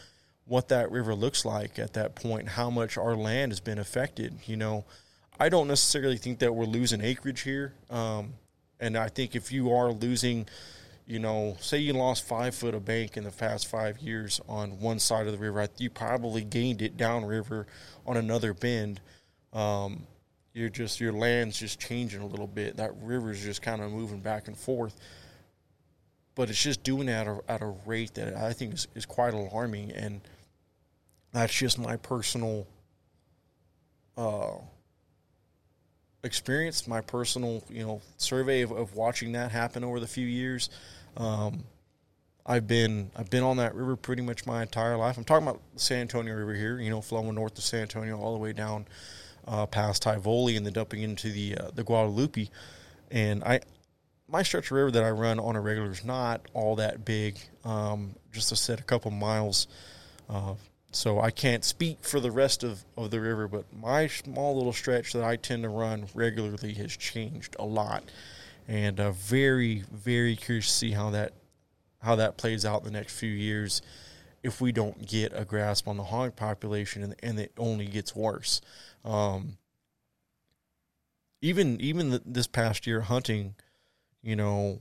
what 0.45 0.69
that 0.69 0.91
river 0.91 1.15
looks 1.15 1.45
like 1.45 1.79
at 1.79 1.95
that 1.95 2.15
point, 2.15 2.49
how 2.49 2.69
much 2.69 2.99
our 2.99 3.17
land 3.17 3.53
has 3.53 3.61
been 3.61 3.79
affected. 3.79 4.39
You 4.45 4.57
know, 4.57 4.85
I 5.41 5.49
don't 5.49 5.69
necessarily 5.69 6.19
think 6.19 6.41
that 6.41 6.55
we're 6.55 6.67
losing 6.67 7.01
acreage 7.01 7.41
here, 7.41 7.75
um, 7.89 8.35
and 8.81 8.97
I 8.97 9.09
think 9.09 9.35
if 9.35 9.51
you 9.51 9.73
are 9.73 9.93
losing 9.93 10.47
you 11.05 11.19
know, 11.19 11.57
say 11.61 11.79
you 11.79 11.93
lost 11.93 12.25
five 12.25 12.55
foot 12.55 12.75
of 12.75 12.85
bank 12.85 13.17
in 13.17 13.25
the 13.25 13.31
past 13.31 13.67
five 13.67 13.99
years 13.99 14.41
on 14.49 14.79
one 14.81 15.01
side 15.01 15.27
of 15.27 15.33
the 15.33 15.39
river, 15.39 15.67
you 15.77 15.91
probably 15.91 16.45
gained 16.45 16.81
it 16.81 16.97
downriver 16.97 17.67
on 18.07 18.17
another 18.17 18.55
bend 18.55 19.01
um, 19.53 20.07
you're 20.55 20.69
just 20.69 21.01
your 21.01 21.13
land's 21.13 21.59
just 21.59 21.81
changing 21.81 22.21
a 22.21 22.27
little 22.27 22.47
bit. 22.47 22.77
That 22.77 22.93
river's 23.01 23.43
just 23.43 23.63
kind 23.63 23.83
of 23.83 23.91
moving 23.91 24.21
back 24.21 24.49
and 24.49 24.57
forth, 24.57 24.95
but 26.35 26.51
it's 26.51 26.63
just 26.63 26.83
doing 26.83 27.07
that 27.07 27.27
at 27.27 27.33
a, 27.33 27.41
at 27.49 27.63
a 27.63 27.75
rate 27.87 28.15
that 28.15 28.35
I 28.37 28.53
think 28.53 28.75
is, 28.75 28.89
is 28.95 29.07
quite 29.07 29.35
alarming, 29.35 29.93
and 29.93 30.21
that's 31.33 31.55
just 31.55 31.79
my 31.79 31.97
personal 31.97 32.67
uh, 34.17 34.57
experience, 36.23 36.87
my 36.87 37.01
personal 37.01 37.63
you 37.71 37.85
know 37.85 38.03
survey 38.19 38.63
of, 38.63 38.73
of 38.73 38.95
watching 38.95 39.33
that 39.33 39.51
happen 39.53 39.85
over 39.85 40.01
the 40.01 40.07
few 40.07 40.27
years. 40.27 40.69
Um, 41.17 41.65
I've 42.45 42.67
been 42.67 43.11
I've 43.17 43.31
been 43.31 43.43
on 43.43 43.57
that 43.59 43.75
river 43.75 43.97
pretty 43.97 44.23
much 44.23 44.45
my 44.45 44.63
entire 44.63 44.97
life. 44.97 45.17
I'm 45.17 45.25
talking 45.25 45.47
about 45.47 45.61
the 45.73 45.81
San 45.81 46.03
Antonio 46.03 46.35
River 46.35 46.55
here, 46.55 46.79
you 46.79 46.91
know, 46.91 47.01
flowing 47.01 47.35
north 47.35 47.57
of 47.57 47.65
San 47.65 47.83
Antonio 47.83 48.19
all 48.19 48.35
the 48.35 48.41
way 48.41 48.53
down 48.53 48.87
uh, 49.47 49.67
past 49.67 50.03
Tivoli 50.03 50.57
and 50.57 50.65
then 50.65 50.73
dumping 50.73 51.03
into 51.03 51.31
the 51.31 51.57
uh, 51.57 51.71
the 51.75 51.85
Guadalupe. 51.85 52.49
And 53.11 53.45
I, 53.45 53.61
my 54.29 54.43
stretch 54.43 54.67
of 54.67 54.73
river 54.73 54.91
that 54.93 55.05
I 55.05 55.11
run 55.11 55.39
on 55.39 55.57
a 55.57 55.61
regular 55.61 55.91
is 55.91 56.05
not 56.05 56.41
all 56.55 56.77
that 56.77 57.05
big. 57.05 57.39
Um, 57.65 58.15
just 58.33 58.53
I 58.53 58.57
said, 58.57 58.81
a 58.81 58.85
couple 58.85 59.11
miles. 59.11 59.67
Uh, 60.29 60.55
so 60.93 61.21
I 61.21 61.31
can't 61.31 61.65
speak 61.65 62.05
for 62.05 62.21
the 62.21 62.31
rest 62.31 62.65
of, 62.65 62.85
of 62.97 63.11
the 63.11 63.21
river, 63.21 63.49
but 63.49 63.65
my 63.73 64.07
small 64.07 64.57
little 64.57 64.75
stretch 64.75 65.15
that 65.15 65.25
I 65.25 65.37
tend 65.37 65.63
to 65.63 65.71
run 65.71 66.07
regularly 66.15 66.75
has 66.75 66.95
changed 66.97 67.57
a 67.59 67.65
lot, 67.65 68.05
and 68.69 69.01
uh, 69.01 69.13
very 69.13 69.85
very 69.91 70.37
curious 70.37 70.67
to 70.67 70.73
see 70.73 70.91
how 70.93 71.11
that 71.11 71.33
how 72.01 72.17
that 72.17 72.37
plays 72.37 72.67
out 72.67 72.81
in 72.81 72.85
the 72.85 72.91
next 72.91 73.19
few 73.19 73.31
years 73.31 73.81
if 74.43 74.61
we 74.61 74.73
don't 74.73 75.07
get 75.07 75.33
a 75.35 75.45
grasp 75.45 75.87
on 75.87 75.97
the 75.97 76.05
hog 76.05 76.37
population 76.37 77.03
and, 77.03 77.15
and 77.23 77.39
it 77.39 77.53
only 77.59 77.87
gets 77.87 78.15
worse. 78.15 78.61
Um, 79.05 79.59
even 81.41 81.81
even 81.81 82.11
the, 82.11 82.23
this 82.25 82.47
past 82.47 82.87
year 82.87 83.03
hunting, 83.03 83.55
you 84.23 84.37
know, 84.37 84.81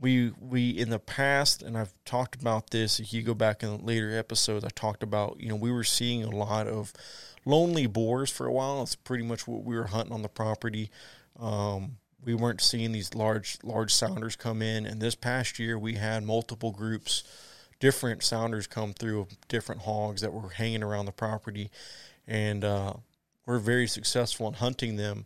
we 0.00 0.32
we 0.40 0.70
in 0.70 0.90
the 0.90 0.98
past, 0.98 1.62
and 1.62 1.76
I've 1.76 1.92
talked 2.04 2.40
about 2.40 2.70
this. 2.70 3.00
If 3.00 3.12
you 3.12 3.22
go 3.22 3.34
back 3.34 3.62
in 3.62 3.84
later 3.84 4.16
episodes, 4.16 4.64
I 4.64 4.70
talked 4.74 5.02
about 5.02 5.36
you 5.40 5.48
know 5.48 5.56
we 5.56 5.72
were 5.72 5.84
seeing 5.84 6.24
a 6.24 6.30
lot 6.30 6.66
of 6.66 6.92
lonely 7.44 7.86
boars 7.86 8.30
for 8.30 8.46
a 8.46 8.52
while. 8.52 8.82
It's 8.82 8.94
pretty 8.94 9.24
much 9.24 9.46
what 9.46 9.64
we 9.64 9.76
were 9.76 9.88
hunting 9.88 10.12
on 10.12 10.22
the 10.22 10.28
property. 10.28 10.90
Um, 11.38 11.98
we 12.24 12.34
weren't 12.34 12.60
seeing 12.60 12.92
these 12.92 13.14
large 13.14 13.58
large 13.62 13.92
sounders 13.92 14.36
come 14.36 14.62
in, 14.62 14.86
and 14.86 15.00
this 15.00 15.14
past 15.14 15.58
year 15.58 15.78
we 15.78 15.94
had 15.94 16.22
multiple 16.24 16.70
groups, 16.72 17.24
different 17.80 18.22
sounders 18.22 18.66
come 18.66 18.92
through 18.92 19.20
of 19.20 19.48
different 19.48 19.82
hogs 19.82 20.20
that 20.20 20.32
were 20.32 20.50
hanging 20.50 20.82
around 20.82 21.06
the 21.06 21.12
property, 21.12 21.70
and 22.26 22.64
uh, 22.64 22.94
we're 23.46 23.58
very 23.58 23.86
successful 23.86 24.46
in 24.48 24.54
hunting 24.54 24.96
them, 24.96 25.24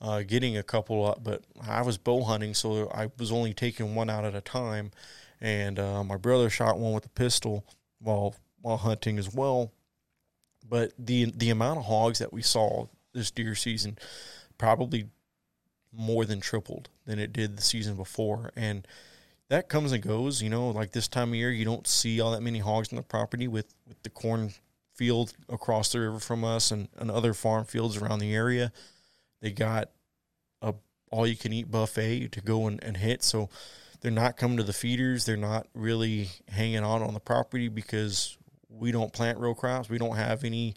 uh, 0.00 0.22
getting 0.22 0.56
a 0.56 0.62
couple 0.62 1.04
up. 1.04 1.24
But 1.24 1.42
I 1.66 1.82
was 1.82 1.98
bow 1.98 2.22
hunting, 2.24 2.54
so 2.54 2.88
I 2.94 3.10
was 3.18 3.32
only 3.32 3.54
taking 3.54 3.94
one 3.94 4.10
out 4.10 4.24
at 4.24 4.34
a 4.34 4.40
time. 4.40 4.92
And 5.40 5.78
uh, 5.78 6.04
my 6.04 6.16
brother 6.16 6.48
shot 6.48 6.78
one 6.78 6.94
with 6.94 7.06
a 7.06 7.10
pistol 7.10 7.64
while 7.98 8.34
while 8.62 8.78
hunting 8.78 9.18
as 9.18 9.34
well. 9.34 9.72
But 10.66 10.92
the 10.98 11.32
the 11.36 11.50
amount 11.50 11.80
of 11.80 11.84
hogs 11.86 12.18
that 12.20 12.32
we 12.32 12.42
saw 12.42 12.86
this 13.12 13.30
deer 13.30 13.54
season 13.54 13.98
probably 14.56 15.08
more 15.92 16.24
than 16.24 16.40
tripled 16.40 16.88
than 17.06 17.18
it 17.18 17.32
did 17.32 17.56
the 17.56 17.62
season 17.62 17.96
before, 17.96 18.52
and 18.56 18.86
that 19.50 19.68
comes 19.68 19.92
and 19.92 20.02
goes. 20.02 20.42
You 20.42 20.50
know, 20.50 20.70
like 20.70 20.92
this 20.92 21.08
time 21.08 21.30
of 21.30 21.34
year, 21.34 21.50
you 21.50 21.64
don't 21.64 21.86
see 21.86 22.20
all 22.20 22.32
that 22.32 22.42
many 22.42 22.58
hogs 22.58 22.92
on 22.92 22.96
the 22.96 23.02
property 23.02 23.48
with 23.48 23.74
with 23.86 24.02
the 24.02 24.10
corn 24.10 24.52
field 24.94 25.32
across 25.48 25.90
the 25.92 26.00
river 26.00 26.20
from 26.20 26.44
us 26.44 26.70
and, 26.70 26.88
and 26.96 27.10
other 27.10 27.34
farm 27.34 27.64
fields 27.64 27.96
around 27.96 28.20
the 28.20 28.34
area. 28.34 28.72
They 29.42 29.50
got 29.50 29.90
a 30.62 30.74
all 31.10 31.26
you 31.26 31.36
can 31.36 31.52
eat 31.52 31.70
buffet 31.70 32.32
to 32.32 32.40
go 32.40 32.66
and, 32.66 32.82
and 32.82 32.96
hit. 32.96 33.22
So 33.22 33.48
they're 34.00 34.10
not 34.10 34.36
coming 34.36 34.56
to 34.58 34.62
the 34.62 34.72
feeders. 34.72 35.24
They're 35.24 35.36
not 35.36 35.66
really 35.74 36.28
hanging 36.48 36.78
out 36.78 37.02
on 37.02 37.14
the 37.14 37.20
property 37.20 37.68
because 37.68 38.36
we 38.68 38.92
don't 38.92 39.12
plant 39.12 39.38
row 39.38 39.54
crops. 39.54 39.88
We 39.88 39.98
don't 39.98 40.16
have 40.16 40.44
any 40.44 40.74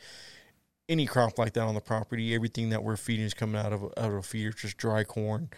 any 0.90 1.06
crop 1.06 1.38
like 1.38 1.54
that 1.54 1.64
on 1.64 1.76
the 1.76 1.82
property. 1.82 2.34
Everything 2.34 2.70
that 2.70 2.84
we're 2.84 2.98
feeding 2.98 3.26
is 3.26 3.34
coming 3.34 3.60
out 3.60 3.74
of 3.74 3.84
out 3.98 4.12
of 4.12 4.16
a 4.16 4.22
feeder, 4.22 4.52
just 4.52 4.78
dry 4.78 5.04
corn. 5.04 5.50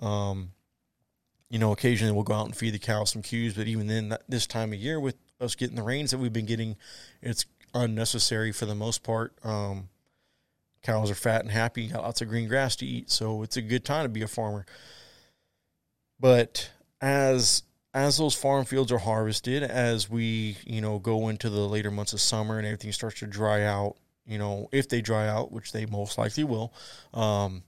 Um, 0.00 0.52
you 1.50 1.58
know, 1.58 1.72
occasionally 1.72 2.12
we'll 2.12 2.24
go 2.24 2.34
out 2.34 2.46
and 2.46 2.56
feed 2.56 2.74
the 2.74 2.78
cows 2.78 3.10
some 3.10 3.22
cues, 3.22 3.54
but 3.54 3.66
even 3.66 3.86
then, 3.86 4.16
this 4.28 4.46
time 4.46 4.72
of 4.72 4.78
year 4.78 5.00
with 5.00 5.16
us 5.40 5.54
getting 5.54 5.76
the 5.76 5.82
rains 5.82 6.10
that 6.10 6.18
we've 6.18 6.32
been 6.32 6.46
getting, 6.46 6.76
it's 7.22 7.46
unnecessary 7.74 8.52
for 8.52 8.66
the 8.66 8.74
most 8.74 9.02
part. 9.02 9.32
Um, 9.42 9.88
cows 10.82 11.10
are 11.10 11.14
fat 11.14 11.42
and 11.42 11.50
happy, 11.50 11.88
got 11.88 12.02
lots 12.02 12.20
of 12.20 12.28
green 12.28 12.48
grass 12.48 12.76
to 12.76 12.86
eat, 12.86 13.10
so 13.10 13.42
it's 13.42 13.56
a 13.56 13.62
good 13.62 13.84
time 13.84 14.04
to 14.04 14.08
be 14.08 14.22
a 14.22 14.28
farmer. 14.28 14.66
But 16.20 16.70
as 17.00 17.62
as 17.94 18.18
those 18.18 18.34
farm 18.34 18.64
fields 18.64 18.92
are 18.92 18.98
harvested, 18.98 19.62
as 19.62 20.10
we 20.10 20.56
you 20.66 20.80
know 20.80 20.98
go 20.98 21.28
into 21.28 21.48
the 21.48 21.60
later 21.60 21.90
months 21.90 22.12
of 22.12 22.20
summer 22.20 22.58
and 22.58 22.66
everything 22.66 22.92
starts 22.92 23.20
to 23.20 23.26
dry 23.26 23.62
out, 23.62 23.96
you 24.26 24.38
know 24.38 24.68
if 24.72 24.88
they 24.88 25.00
dry 25.00 25.28
out, 25.28 25.52
which 25.52 25.72
they 25.72 25.86
most 25.86 26.18
likely 26.18 26.44
will, 26.44 26.72
um, 27.14 27.62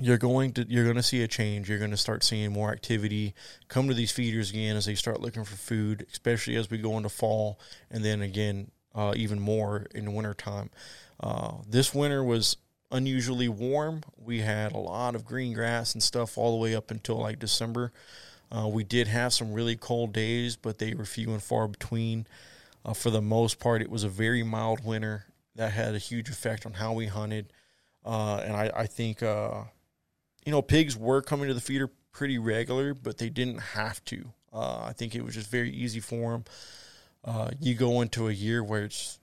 you're 0.00 0.18
going 0.18 0.52
to 0.52 0.66
you're 0.68 0.84
going 0.84 0.96
to 0.96 1.02
see 1.02 1.22
a 1.22 1.28
change. 1.28 1.68
You're 1.68 1.78
going 1.78 1.90
to 1.90 1.96
start 1.96 2.22
seeing 2.22 2.52
more 2.52 2.70
activity 2.70 3.34
come 3.68 3.88
to 3.88 3.94
these 3.94 4.12
feeders 4.12 4.50
again 4.50 4.76
as 4.76 4.86
they 4.86 4.94
start 4.94 5.20
looking 5.20 5.44
for 5.44 5.56
food, 5.56 6.06
especially 6.10 6.56
as 6.56 6.70
we 6.70 6.78
go 6.78 6.96
into 6.96 7.08
fall, 7.08 7.58
and 7.90 8.04
then 8.04 8.22
again 8.22 8.70
uh, 8.94 9.12
even 9.16 9.40
more 9.40 9.86
in 9.94 10.04
the 10.04 10.10
wintertime. 10.10 10.70
Uh, 11.20 11.54
this 11.68 11.94
winter 11.94 12.22
was 12.22 12.56
unusually 12.90 13.48
warm. 13.48 14.02
We 14.16 14.40
had 14.40 14.72
a 14.72 14.78
lot 14.78 15.14
of 15.14 15.24
green 15.24 15.52
grass 15.52 15.94
and 15.94 16.02
stuff 16.02 16.38
all 16.38 16.52
the 16.52 16.62
way 16.62 16.74
up 16.74 16.90
until 16.90 17.16
like 17.16 17.38
December. 17.38 17.92
Uh, 18.50 18.68
we 18.68 18.84
did 18.84 19.08
have 19.08 19.32
some 19.32 19.52
really 19.52 19.76
cold 19.76 20.12
days, 20.12 20.56
but 20.56 20.78
they 20.78 20.94
were 20.94 21.04
few 21.04 21.32
and 21.32 21.42
far 21.42 21.66
between. 21.66 22.26
Uh, 22.84 22.92
for 22.92 23.10
the 23.10 23.22
most 23.22 23.58
part, 23.58 23.82
it 23.82 23.90
was 23.90 24.04
a 24.04 24.08
very 24.08 24.42
mild 24.42 24.84
winter 24.84 25.26
that 25.56 25.72
had 25.72 25.94
a 25.94 25.98
huge 25.98 26.28
effect 26.28 26.64
on 26.64 26.74
how 26.74 26.92
we 26.92 27.06
hunted. 27.06 27.52
Uh, 28.04 28.36
and 28.44 28.54
I, 28.54 28.70
I 28.74 28.86
think, 28.86 29.22
uh, 29.22 29.64
you 30.46 30.52
know, 30.52 30.62
pigs 30.62 30.96
were 30.96 31.20
coming 31.20 31.48
to 31.48 31.54
the 31.54 31.60
feeder 31.60 31.90
pretty 32.12 32.38
regular, 32.38 32.94
but 32.94 33.18
they 33.18 33.28
didn't 33.28 33.58
have 33.58 34.02
to. 34.06 34.32
Uh, 34.52 34.84
I 34.84 34.94
think 34.94 35.14
it 35.14 35.22
was 35.22 35.34
just 35.34 35.50
very 35.50 35.70
easy 35.70 36.00
for 36.00 36.32
them. 36.32 36.44
Uh, 37.24 37.50
you 37.60 37.74
go 37.74 38.00
into 38.00 38.28
a 38.28 38.32
year 38.32 38.64
where 38.64 38.84
it's 38.84 39.18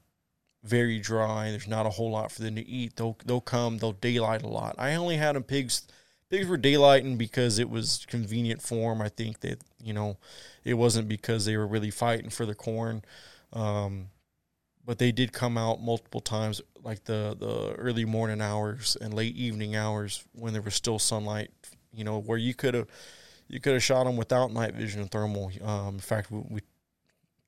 very 0.63 0.99
dry, 0.99 1.49
there's 1.49 1.67
not 1.67 1.85
a 1.85 1.91
whole 1.91 2.11
lot 2.11 2.31
for 2.31 2.41
them 2.41 2.55
to 2.55 2.67
eat. 2.67 2.97
They'll 2.97 3.17
they'll 3.25 3.41
come, 3.41 3.79
they'll 3.79 3.93
daylight 3.93 4.43
a 4.43 4.47
lot. 4.47 4.75
I 4.77 4.95
only 4.95 5.17
had 5.17 5.35
them 5.35 5.43
pigs 5.43 5.87
pigs 6.29 6.47
were 6.47 6.57
daylighting 6.57 7.17
because 7.17 7.59
it 7.59 7.69
was 7.69 8.05
convenient 8.09 8.61
for 8.61 8.93
them. 8.93 9.01
I 9.01 9.09
think 9.09 9.41
that 9.41 9.59
you 9.81 9.93
know 9.93 10.17
it 10.63 10.75
wasn't 10.75 11.07
because 11.07 11.45
they 11.45 11.57
were 11.57 11.67
really 11.67 11.91
fighting 11.91 12.29
for 12.29 12.45
the 12.45 12.55
corn. 12.55 13.03
Um, 13.51 14.09
but 14.85 14.97
they 14.97 15.11
did 15.11 15.31
come 15.31 15.57
out 15.57 15.81
multiple 15.81 16.21
times, 16.21 16.61
like 16.83 17.03
the 17.05 17.35
the 17.39 17.73
early 17.73 18.05
morning 18.05 18.41
hours 18.41 18.97
and 18.99 19.13
late 19.13 19.35
evening 19.35 19.75
hours 19.75 20.25
when 20.33 20.53
there 20.53 20.61
was 20.61 20.75
still 20.75 20.99
sunlight. 20.99 21.51
You 21.93 22.03
know, 22.03 22.19
where 22.19 22.37
you 22.37 22.53
could 22.53 22.73
have 22.73 22.87
you 23.47 23.59
could 23.59 23.73
have 23.73 23.83
shot 23.83 24.05
them 24.05 24.17
without 24.17 24.51
night 24.51 24.73
vision 24.73 25.01
and 25.01 25.11
thermal. 25.11 25.51
Um, 25.63 25.95
in 25.95 25.99
fact, 25.99 26.31
we, 26.31 26.41
we, 26.49 26.61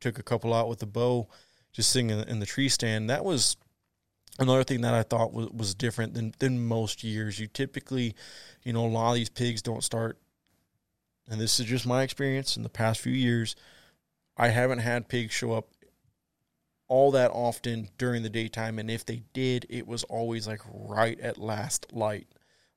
took 0.02 0.20
a 0.20 0.24
couple 0.24 0.54
out 0.54 0.68
with 0.68 0.80
the 0.80 0.86
bow, 0.86 1.28
just 1.72 1.90
sitting 1.90 2.10
in, 2.12 2.20
in, 2.28 2.40
the 2.40 2.46
tree 2.46 2.70
stand. 2.70 3.10
That 3.10 3.24
was 3.24 3.56
another 4.38 4.64
thing 4.64 4.82
that 4.82 4.94
I 4.94 5.02
thought 5.02 5.34
was, 5.34 5.50
was 5.50 5.74
different 5.74 6.14
than 6.14 6.34
than 6.38 6.68
most 6.68 7.04
years. 7.04 7.40
You 7.40 7.48
typically, 7.48 8.14
you 8.62 8.74
know, 8.74 8.86
a 8.86 8.88
lot 8.88 9.12
of 9.12 9.16
these 9.16 9.30
pigs 9.30 9.62
don't 9.62 9.84
start, 9.84 10.20
and 11.28 11.40
this 11.42 11.60
is 11.60 11.66
just 11.66 11.88
my 11.88 12.04
experience 12.04 12.56
in 12.56 12.62
the 12.62 12.70
past 12.70 13.02
few 13.02 13.14
years. 13.14 13.56
I 14.38 14.50
haven't 14.50 14.80
had 14.80 15.08
pigs 15.08 15.34
show 15.34 15.54
up 15.54 15.70
all 16.88 17.12
that 17.12 17.32
often 17.32 17.90
during 17.98 18.24
the 18.24 18.30
daytime, 18.30 18.80
and 18.80 18.90
if 18.92 19.06
they 19.06 19.24
did, 19.34 19.66
it 19.70 19.88
was 19.88 20.04
always 20.06 20.48
like 20.48 20.62
right 20.72 21.20
at 21.20 21.38
last 21.38 21.92
light. 21.92 22.28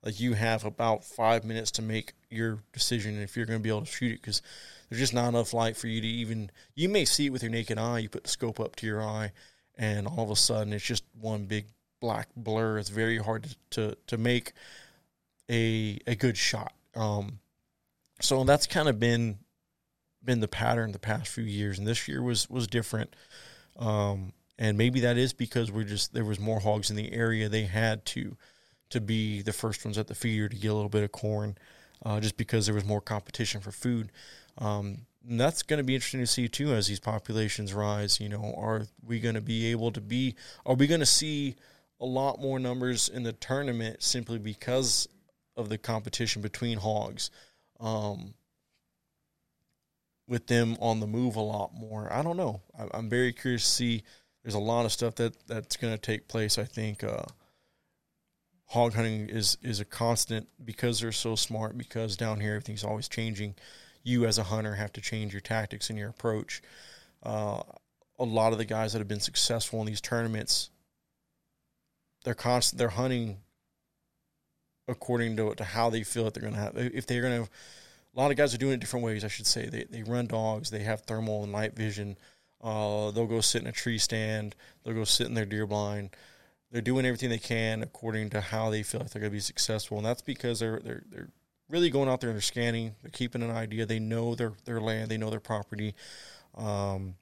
Like 0.02 0.20
you 0.20 0.34
have 0.34 0.64
about 0.64 1.04
five 1.04 1.44
minutes 1.44 1.70
to 1.72 1.82
make 1.82 2.12
your 2.30 2.60
decision 2.72 3.20
if 3.20 3.36
you're 3.36 3.46
going 3.46 3.58
to 3.58 3.62
be 3.62 3.68
able 3.68 3.80
to 3.80 3.86
shoot 3.86 4.12
it 4.12 4.22
because 4.22 4.42
there's 4.88 5.00
just 5.00 5.14
not 5.14 5.28
enough 5.28 5.52
light 5.52 5.76
for 5.76 5.88
you 5.88 6.00
to 6.00 6.06
even. 6.06 6.50
You 6.74 6.88
may 6.88 7.04
see 7.04 7.26
it 7.26 7.30
with 7.30 7.42
your 7.42 7.50
naked 7.50 7.78
eye. 7.78 7.98
You 7.98 8.08
put 8.08 8.24
the 8.24 8.30
scope 8.30 8.60
up 8.60 8.76
to 8.76 8.86
your 8.86 9.02
eye, 9.02 9.32
and 9.76 10.06
all 10.06 10.24
of 10.24 10.30
a 10.30 10.36
sudden 10.36 10.72
it's 10.72 10.84
just 10.84 11.04
one 11.20 11.44
big 11.46 11.66
black 12.00 12.28
blur. 12.36 12.78
It's 12.78 12.90
very 12.90 13.18
hard 13.18 13.44
to 13.44 13.56
to, 13.70 13.96
to 14.06 14.16
make 14.16 14.52
a 15.50 15.98
a 16.06 16.14
good 16.14 16.36
shot. 16.36 16.72
Um, 16.94 17.40
so 18.20 18.44
that's 18.44 18.66
kind 18.66 18.88
of 18.88 18.98
been 18.98 19.38
been 20.24 20.40
the 20.40 20.48
pattern 20.48 20.92
the 20.92 20.98
past 20.98 21.28
few 21.28 21.44
years, 21.44 21.78
and 21.78 21.86
this 21.86 22.08
year 22.08 22.22
was 22.22 22.48
was 22.48 22.66
different. 22.66 23.14
Um, 23.78 24.32
and 24.58 24.76
maybe 24.76 25.00
that 25.00 25.16
is 25.16 25.32
because 25.32 25.70
we're 25.70 25.84
just 25.84 26.12
there 26.12 26.24
was 26.24 26.40
more 26.40 26.60
hogs 26.60 26.90
in 26.90 26.96
the 26.96 27.12
area. 27.12 27.48
They 27.48 27.64
had 27.64 28.04
to 28.06 28.36
to 28.90 29.00
be 29.00 29.42
the 29.42 29.52
first 29.52 29.84
ones 29.84 29.98
at 29.98 30.06
the 30.06 30.14
feeder 30.14 30.48
to 30.48 30.56
get 30.56 30.68
a 30.68 30.74
little 30.74 30.88
bit 30.88 31.04
of 31.04 31.12
corn, 31.12 31.56
uh, 32.04 32.20
just 32.20 32.36
because 32.36 32.66
there 32.66 32.74
was 32.74 32.84
more 32.84 33.00
competition 33.00 33.60
for 33.60 33.70
food. 33.70 34.10
Um, 34.56 35.06
that's 35.24 35.62
going 35.62 35.78
to 35.78 35.84
be 35.84 35.94
interesting 35.94 36.20
to 36.20 36.26
see 36.26 36.48
too 36.48 36.72
as 36.72 36.86
these 36.86 37.00
populations 37.00 37.74
rise. 37.74 38.20
You 38.20 38.28
know, 38.28 38.54
are 38.56 38.86
we 39.04 39.20
going 39.20 39.34
to 39.34 39.40
be 39.40 39.66
able 39.70 39.92
to 39.92 40.00
be? 40.00 40.34
Are 40.66 40.74
we 40.74 40.86
going 40.86 41.00
to 41.00 41.06
see 41.06 41.54
a 42.00 42.06
lot 42.06 42.40
more 42.40 42.58
numbers 42.58 43.08
in 43.08 43.22
the 43.22 43.32
tournament 43.32 44.02
simply 44.02 44.38
because 44.38 45.08
of 45.56 45.68
the 45.68 45.78
competition 45.78 46.42
between 46.42 46.78
hogs? 46.78 47.30
Um, 47.80 48.34
with 50.28 50.46
them 50.46 50.76
on 50.78 51.00
the 51.00 51.06
move 51.06 51.36
a 51.36 51.40
lot 51.40 51.72
more. 51.74 52.12
I 52.12 52.22
don't 52.22 52.36
know. 52.36 52.60
I'm 52.92 53.08
very 53.08 53.32
curious 53.32 53.64
to 53.64 53.70
see. 53.70 54.02
There's 54.44 54.54
a 54.54 54.60
lot 54.60 54.84
of 54.84 54.92
stuff 54.92 55.14
that 55.16 55.34
that's 55.48 55.76
going 55.76 55.92
to 55.92 55.98
take 55.98 56.28
place. 56.28 56.58
I 56.58 56.64
think 56.64 57.02
uh, 57.02 57.24
hog 58.66 58.94
hunting 58.94 59.28
is 59.30 59.56
is 59.62 59.80
a 59.80 59.84
constant 59.84 60.48
because 60.64 61.00
they're 61.00 61.12
so 61.12 61.34
smart. 61.34 61.76
Because 61.76 62.16
down 62.16 62.40
here 62.40 62.54
everything's 62.54 62.84
always 62.84 63.08
changing. 63.08 63.54
You 64.04 64.26
as 64.26 64.38
a 64.38 64.44
hunter 64.44 64.74
have 64.74 64.92
to 64.92 65.00
change 65.00 65.32
your 65.32 65.40
tactics 65.40 65.90
and 65.90 65.98
your 65.98 66.10
approach. 66.10 66.62
Uh, 67.22 67.62
a 68.18 68.24
lot 68.24 68.52
of 68.52 68.58
the 68.58 68.64
guys 68.64 68.92
that 68.92 68.98
have 68.98 69.08
been 69.08 69.20
successful 69.20 69.80
in 69.80 69.86
these 69.86 70.00
tournaments, 70.00 70.70
they're 72.24 72.34
constant. 72.34 72.78
They're 72.78 72.88
hunting 72.88 73.38
according 74.86 75.36
to 75.36 75.54
to 75.54 75.64
how 75.64 75.88
they 75.88 76.02
feel 76.02 76.24
that 76.24 76.34
they're 76.34 76.42
going 76.42 76.54
to 76.54 76.60
have. 76.60 76.76
If 76.76 77.06
they're 77.06 77.22
going 77.22 77.44
to 77.44 77.50
a 78.18 78.20
lot 78.20 78.32
of 78.32 78.36
guys 78.36 78.52
are 78.52 78.58
doing 78.58 78.72
it 78.72 78.80
different 78.80 79.06
ways. 79.06 79.24
I 79.24 79.28
should 79.28 79.46
say 79.46 79.66
they 79.66 79.84
they 79.84 80.02
run 80.02 80.26
dogs. 80.26 80.70
They 80.70 80.80
have 80.80 81.02
thermal 81.02 81.44
and 81.44 81.52
night 81.52 81.76
vision. 81.76 82.18
Uh, 82.60 83.12
they'll 83.12 83.28
go 83.28 83.40
sit 83.40 83.62
in 83.62 83.68
a 83.68 83.72
tree 83.72 83.96
stand. 83.96 84.56
They'll 84.82 84.94
go 84.94 85.04
sit 85.04 85.28
in 85.28 85.34
their 85.34 85.46
deer 85.46 85.66
blind. 85.66 86.10
They're 86.72 86.82
doing 86.82 87.06
everything 87.06 87.30
they 87.30 87.38
can 87.38 87.80
according 87.80 88.30
to 88.30 88.40
how 88.40 88.70
they 88.70 88.82
feel 88.82 89.00
like 89.00 89.10
they're 89.10 89.20
going 89.20 89.30
to 89.30 89.36
be 89.36 89.40
successful, 89.40 89.98
and 89.98 90.04
that's 90.04 90.20
because 90.20 90.58
they're 90.58 90.80
they're 90.80 91.04
they're 91.08 91.28
really 91.70 91.90
going 91.90 92.08
out 92.08 92.20
there 92.20 92.30
and 92.30 92.36
they're 92.36 92.42
scanning. 92.42 92.96
They're 93.02 93.12
keeping 93.12 93.42
an 93.42 93.52
idea. 93.52 93.86
They 93.86 94.00
know 94.00 94.34
their 94.34 94.52
their 94.64 94.80
land. 94.80 95.10
They 95.10 95.16
know 95.16 95.30
their 95.30 95.38
property. 95.38 95.94
Um, 96.56 97.14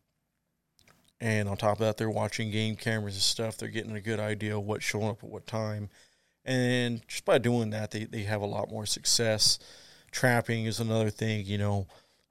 and 1.21 1.47
on 1.47 1.59
top 1.59 1.73
of 1.73 1.79
that, 1.81 1.99
they're 1.99 2.09
watching 2.09 2.51
game 2.51 2.75
cameras 2.75 3.15
and 3.15 3.23
stuff. 3.23 3.59
They're 3.59 3.69
getting 3.69 3.93
a 3.97 4.01
good 4.01 4.21
idea 4.21 4.57
of 4.57 4.65
what's 4.65 4.85
showing 4.85 5.09
up 5.09 5.23
at 5.23 5.29
what 5.29 5.47
time. 5.47 5.91
And 6.45 7.07
just 7.07 7.25
by 7.27 7.39
doing 7.39 7.71
that, 7.71 7.91
they, 7.91 8.05
they 8.05 8.23
have 8.23 8.41
a 8.41 8.47
lot 8.47 8.71
more 8.71 8.87
success 8.87 9.59
trapping 10.11 10.65
is 10.65 10.81
another 10.81 11.11
thing. 11.11 11.45
You 11.47 11.59
know, 11.59 11.87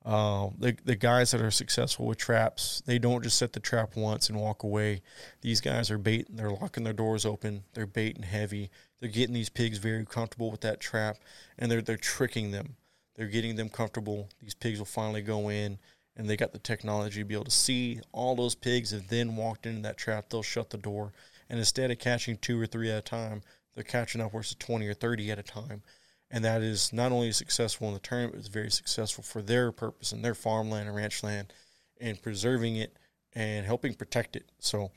uh, 0.05 0.49
the 0.59 0.77
the 0.85 0.95
guys 0.95 1.31
that 1.31 1.41
are 1.41 1.51
successful 1.51 2.05
with 2.05 2.19
traps, 2.19 2.81
they 2.85 2.99
don't 2.99 3.23
just 3.23 3.38
set 3.38 3.53
the 3.53 3.59
trap 3.59 3.95
once 3.95 4.29
and 4.29 4.39
walk 4.39 4.63
away. 4.63 5.01
These 5.41 5.61
guys 5.61 5.89
are 5.89 5.97
baiting. 5.97 6.35
They're 6.35 6.51
locking 6.51 6.83
their 6.83 6.93
doors 6.93 7.25
open. 7.25 7.63
They're 7.73 7.88
baiting 7.88 8.23
heavy. 8.23 8.69
They're 8.99 9.09
getting 9.09 9.33
these 9.33 9.49
pigs 9.49 9.79
very 9.79 10.05
comfortable 10.05 10.51
with 10.51 10.61
that 10.61 10.79
trap, 10.79 11.17
and 11.57 11.71
they're 11.71 11.81
they're 11.81 11.97
tricking 11.97 12.51
them. 12.51 12.75
They're 13.15 13.27
getting 13.27 13.55
them 13.55 13.69
comfortable. 13.69 14.29
These 14.41 14.53
pigs 14.53 14.77
will 14.77 14.85
finally 14.85 15.23
go 15.23 15.49
in, 15.49 15.79
and 16.15 16.29
they 16.29 16.38
got 16.38 16.51
the 16.51 16.59
technology 16.59 17.21
to 17.21 17.25
be 17.25 17.33
able 17.33 17.45
to 17.45 17.51
see 17.51 17.99
all 18.11 18.35
those 18.35 18.55
pigs 18.55 18.91
have 18.91 19.07
then 19.07 19.35
walked 19.35 19.65
into 19.65 19.81
that 19.81 19.97
trap. 19.97 20.29
They'll 20.29 20.43
shut 20.43 20.69
the 20.69 20.77
door, 20.77 21.13
and 21.49 21.57
instead 21.57 21.89
of 21.89 21.97
catching 21.97 22.38
two 22.38 22.61
or 22.61 22.67
three 22.67 22.91
at 22.91 22.99
a 22.99 23.01
time, 23.01 23.41
they're 23.73 23.83
catching 23.83 24.21
upwards 24.21 24.51
of 24.51 24.59
twenty 24.59 24.88
or 24.88 24.93
thirty 24.93 25.31
at 25.31 25.39
a 25.39 25.43
time 25.43 25.81
and 26.31 26.43
that 26.43 26.61
is 26.61 26.91
not 26.91 27.11
only 27.11 27.31
successful 27.31 27.88
in 27.88 27.93
the 27.93 27.99
tournament, 27.99 28.38
it's 28.38 28.47
very 28.47 28.71
successful 28.71 29.23
for 29.23 29.41
their 29.41 29.71
purpose 29.71 30.11
and 30.11 30.23
their 30.23 30.35
farmland 30.35 30.88
and 30.88 30.95
ranch 30.95 31.23
land, 31.23 31.53
and 31.99 32.21
preserving 32.21 32.75
it 32.75 32.97
and 33.33 33.65
helping 33.65 33.93
protect 33.93 34.35
it. 34.35 34.49
So 34.59 34.91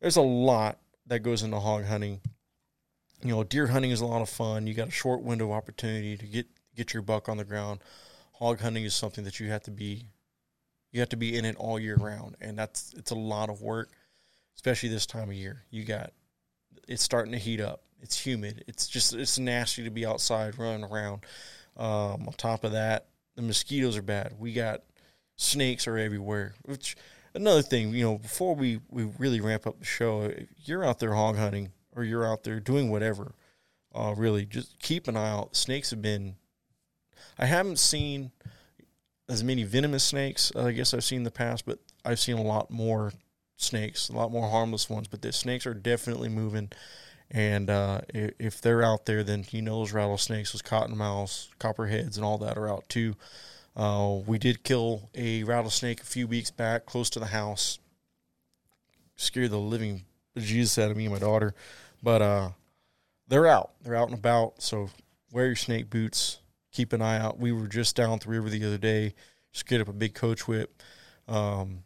there's 0.00 0.16
a 0.16 0.22
lot 0.22 0.78
that 1.06 1.20
goes 1.20 1.42
into 1.42 1.58
hog 1.60 1.84
hunting. 1.84 2.20
You 3.22 3.30
know, 3.30 3.44
deer 3.44 3.68
hunting 3.68 3.90
is 3.90 4.00
a 4.00 4.06
lot 4.06 4.22
of 4.22 4.28
fun. 4.28 4.66
You 4.66 4.74
got 4.74 4.88
a 4.88 4.92
short 4.92 5.22
window 5.22 5.46
of 5.46 5.52
opportunity 5.52 6.16
to 6.16 6.26
get 6.26 6.46
get 6.74 6.94
your 6.94 7.02
buck 7.02 7.28
on 7.28 7.36
the 7.36 7.44
ground. 7.44 7.80
hog 8.32 8.60
hunting 8.60 8.84
is 8.84 8.94
something 8.94 9.24
that 9.24 9.38
you 9.38 9.50
have 9.50 9.62
to 9.62 9.70
be 9.70 10.06
you 10.90 11.00
have 11.00 11.08
to 11.08 11.16
be 11.16 11.36
in 11.36 11.44
it 11.44 11.56
all 11.56 11.78
year 11.78 11.96
round 11.96 12.36
and 12.40 12.58
that's 12.58 12.94
it's 12.96 13.10
a 13.10 13.16
lot 13.16 13.48
of 13.48 13.62
work 13.62 13.90
especially 14.54 14.88
this 14.88 15.06
time 15.06 15.28
of 15.28 15.34
year 15.34 15.62
you 15.70 15.84
got 15.84 16.12
it's 16.88 17.02
starting 17.02 17.32
to 17.32 17.38
heat 17.38 17.60
up. 17.60 17.82
It's 18.00 18.18
humid. 18.18 18.64
It's 18.66 18.86
just 18.86 19.14
it's 19.14 19.38
nasty 19.38 19.84
to 19.84 19.90
be 19.90 20.04
outside 20.04 20.58
running 20.58 20.84
around. 20.84 21.24
Um, 21.76 22.28
on 22.28 22.34
top 22.36 22.64
of 22.64 22.72
that 22.72 23.06
the 23.36 23.42
mosquitoes 23.42 23.96
are 23.96 24.02
bad. 24.02 24.34
We 24.38 24.52
got 24.52 24.82
snakes 25.36 25.86
are 25.86 25.96
everywhere 25.96 26.54
which 26.66 26.94
another 27.34 27.62
thing 27.62 27.92
you 27.94 28.04
know 28.04 28.18
before 28.18 28.54
we 28.54 28.78
we 28.90 29.04
really 29.18 29.40
ramp 29.40 29.66
up 29.66 29.78
the 29.78 29.84
show 29.84 30.22
if 30.24 30.46
you're 30.64 30.84
out 30.84 31.00
there 31.00 31.14
hog 31.14 31.36
hunting 31.36 31.72
or 31.96 32.04
you're 32.04 32.24
out 32.24 32.44
there 32.44 32.60
doing 32.60 32.90
whatever 32.90 33.32
uh, 33.94 34.14
really 34.16 34.46
just 34.46 34.78
keep 34.80 35.08
an 35.08 35.16
eye 35.16 35.30
out. 35.30 35.56
Snakes 35.56 35.90
have 35.90 36.02
been 36.02 36.36
i 37.38 37.46
haven't 37.46 37.78
seen 37.78 38.30
as 39.28 39.42
many 39.42 39.64
venomous 39.64 40.04
snakes. 40.04 40.52
Uh, 40.54 40.66
I 40.66 40.72
guess 40.72 40.92
I've 40.92 41.04
seen 41.04 41.18
in 41.18 41.24
the 41.24 41.30
past, 41.30 41.64
but 41.64 41.78
I've 42.04 42.20
seen 42.20 42.36
a 42.36 42.42
lot 42.42 42.70
more 42.70 43.12
snakes, 43.62 44.08
a 44.08 44.12
lot 44.12 44.30
more 44.30 44.48
harmless 44.48 44.88
ones. 44.90 45.08
But 45.08 45.22
the 45.22 45.32
snakes 45.32 45.66
are 45.66 45.74
definitely 45.74 46.28
moving, 46.28 46.70
and 47.30 47.70
uh, 47.70 48.02
if 48.12 48.60
they're 48.60 48.82
out 48.82 49.06
there, 49.06 49.22
then 49.22 49.44
you 49.50 49.62
know 49.62 49.78
those 49.78 49.92
rattlesnakes, 49.92 50.52
those 50.52 50.62
cottonmouths, 50.62 51.48
copperheads, 51.58 52.16
and 52.16 52.24
all 52.24 52.38
that 52.38 52.58
are 52.58 52.68
out 52.68 52.88
too. 52.88 53.14
Uh, 53.74 54.18
we 54.26 54.38
did 54.38 54.64
kill 54.64 55.08
a 55.14 55.42
rattlesnake 55.44 56.00
a 56.00 56.04
few 56.04 56.26
weeks 56.26 56.50
back, 56.50 56.84
close 56.84 57.08
to 57.10 57.18
the 57.18 57.26
house. 57.26 57.78
Scared 59.16 59.50
the 59.50 59.58
living 59.58 60.04
Jesus 60.36 60.78
out 60.78 60.90
of 60.90 60.96
me 60.96 61.04
and 61.04 61.14
my 61.14 61.20
daughter, 61.20 61.54
but 62.02 62.22
uh, 62.22 62.50
they're 63.28 63.46
out. 63.46 63.70
They're 63.82 63.94
out 63.94 64.08
and 64.08 64.18
about. 64.18 64.60
So 64.60 64.90
wear 65.30 65.46
your 65.46 65.56
snake 65.56 65.88
boots 65.90 66.40
keep 66.72 66.92
an 66.92 67.02
eye 67.02 67.18
out. 67.18 67.38
We 67.38 67.52
were 67.52 67.68
just 67.68 67.94
down 67.94 68.18
the 68.18 68.28
river 68.28 68.48
the 68.48 68.64
other 68.64 68.78
day, 68.78 69.14
just 69.52 69.66
get 69.66 69.80
up 69.80 69.88
a 69.88 69.92
big 69.92 70.14
coach 70.14 70.48
whip. 70.48 70.82
Um, 71.28 71.84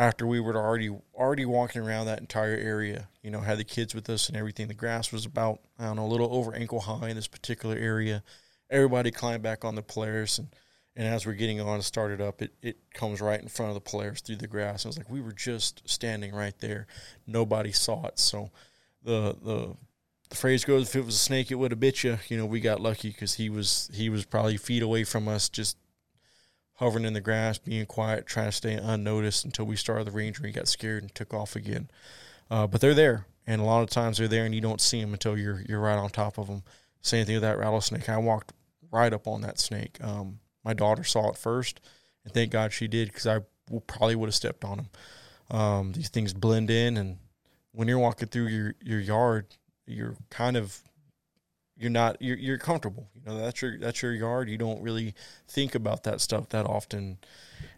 after 0.00 0.26
we 0.26 0.40
were 0.40 0.56
already 0.56 0.88
already 1.14 1.44
walking 1.44 1.82
around 1.82 2.06
that 2.06 2.20
entire 2.20 2.56
area, 2.56 3.08
you 3.22 3.30
know, 3.30 3.40
had 3.40 3.58
the 3.58 3.64
kids 3.64 3.94
with 3.94 4.08
us 4.08 4.28
and 4.28 4.36
everything. 4.36 4.66
The 4.66 4.74
grass 4.74 5.12
was 5.12 5.26
about 5.26 5.60
I 5.78 5.84
don't 5.84 5.96
know 5.96 6.06
a 6.06 6.08
little 6.08 6.34
over 6.34 6.54
ankle 6.54 6.80
high 6.80 7.10
in 7.10 7.16
this 7.16 7.28
particular 7.28 7.76
area. 7.76 8.24
Everybody 8.70 9.10
climbed 9.10 9.42
back 9.42 9.64
on 9.64 9.76
the 9.76 9.82
Polaris 9.82 10.38
and. 10.38 10.48
And 10.96 11.06
as 11.06 11.24
we're 11.24 11.34
getting 11.34 11.60
on, 11.60 11.76
and 11.76 11.84
started 11.84 12.20
up, 12.20 12.42
it, 12.42 12.52
it 12.60 12.76
comes 12.92 13.20
right 13.20 13.40
in 13.40 13.48
front 13.48 13.70
of 13.70 13.74
the 13.74 13.80
Polaris 13.80 14.20
through 14.20 14.36
the 14.36 14.48
grass. 14.48 14.84
I 14.84 14.88
was 14.88 14.98
like, 14.98 15.08
we 15.08 15.20
were 15.20 15.32
just 15.32 15.88
standing 15.88 16.34
right 16.34 16.58
there. 16.58 16.88
Nobody 17.28 17.70
saw 17.70 18.06
it. 18.06 18.18
So 18.18 18.50
the 19.02 19.36
the 19.40 19.76
the 20.30 20.36
phrase 20.36 20.64
goes, 20.64 20.88
if 20.88 20.96
it 20.96 21.06
was 21.06 21.14
a 21.14 21.18
snake, 21.18 21.52
it 21.52 21.54
would 21.54 21.70
have 21.70 21.80
bit 21.80 22.02
you. 22.02 22.18
You 22.28 22.36
know, 22.36 22.44
we 22.44 22.60
got 22.60 22.80
lucky 22.80 23.10
because 23.10 23.34
he 23.34 23.48
was 23.48 23.88
he 23.94 24.10
was 24.10 24.24
probably 24.24 24.56
feet 24.56 24.82
away 24.82 25.04
from 25.04 25.28
us, 25.28 25.48
just 25.48 25.76
hovering 26.80 27.04
in 27.04 27.12
the 27.12 27.20
grass, 27.20 27.58
being 27.58 27.84
quiet, 27.84 28.26
trying 28.26 28.46
to 28.46 28.52
stay 28.52 28.72
unnoticed 28.72 29.44
until 29.44 29.66
we 29.66 29.76
started 29.76 30.06
the 30.06 30.10
ranger. 30.10 30.46
He 30.46 30.52
got 30.52 30.66
scared 30.66 31.02
and 31.02 31.14
took 31.14 31.34
off 31.34 31.54
again. 31.54 31.90
Uh, 32.50 32.66
but 32.66 32.80
they're 32.80 32.94
there, 32.94 33.26
and 33.46 33.60
a 33.60 33.64
lot 33.64 33.82
of 33.82 33.90
times 33.90 34.16
they're 34.16 34.26
there, 34.26 34.46
and 34.46 34.54
you 34.54 34.62
don't 34.62 34.80
see 34.80 34.98
them 35.00 35.12
until 35.12 35.38
you're 35.38 35.62
you're 35.68 35.78
right 35.78 35.98
on 35.98 36.08
top 36.08 36.38
of 36.38 36.46
them. 36.48 36.62
Same 37.02 37.26
thing 37.26 37.36
with 37.36 37.42
that 37.42 37.58
rattlesnake. 37.58 38.08
I 38.08 38.16
walked 38.16 38.54
right 38.90 39.12
up 39.12 39.28
on 39.28 39.42
that 39.42 39.60
snake. 39.60 39.98
Um, 40.02 40.40
my 40.64 40.72
daughter 40.72 41.04
saw 41.04 41.28
it 41.30 41.36
first, 41.36 41.80
and 42.24 42.32
thank 42.32 42.50
God 42.50 42.72
she 42.72 42.88
did 42.88 43.08
because 43.08 43.26
I 43.26 43.40
probably 43.86 44.16
would 44.16 44.28
have 44.28 44.34
stepped 44.34 44.64
on 44.64 44.78
him. 44.78 45.56
Um, 45.56 45.92
these 45.92 46.08
things 46.08 46.32
blend 46.32 46.70
in, 46.70 46.96
and 46.96 47.18
when 47.72 47.88
you're 47.88 47.98
walking 47.98 48.28
through 48.28 48.48
your 48.48 48.74
your 48.82 49.00
yard, 49.00 49.46
you're 49.86 50.16
kind 50.30 50.56
of 50.56 50.80
you're 51.80 51.90
not 51.90 52.20
you're 52.20 52.36
you're 52.36 52.58
comfortable. 52.58 53.08
You 53.14 53.22
know, 53.32 53.38
that's 53.38 53.62
your 53.62 53.78
that's 53.78 54.02
your 54.02 54.12
yard. 54.12 54.50
You 54.50 54.58
don't 54.58 54.82
really 54.82 55.14
think 55.48 55.74
about 55.74 56.04
that 56.04 56.20
stuff 56.20 56.50
that 56.50 56.66
often. 56.66 57.18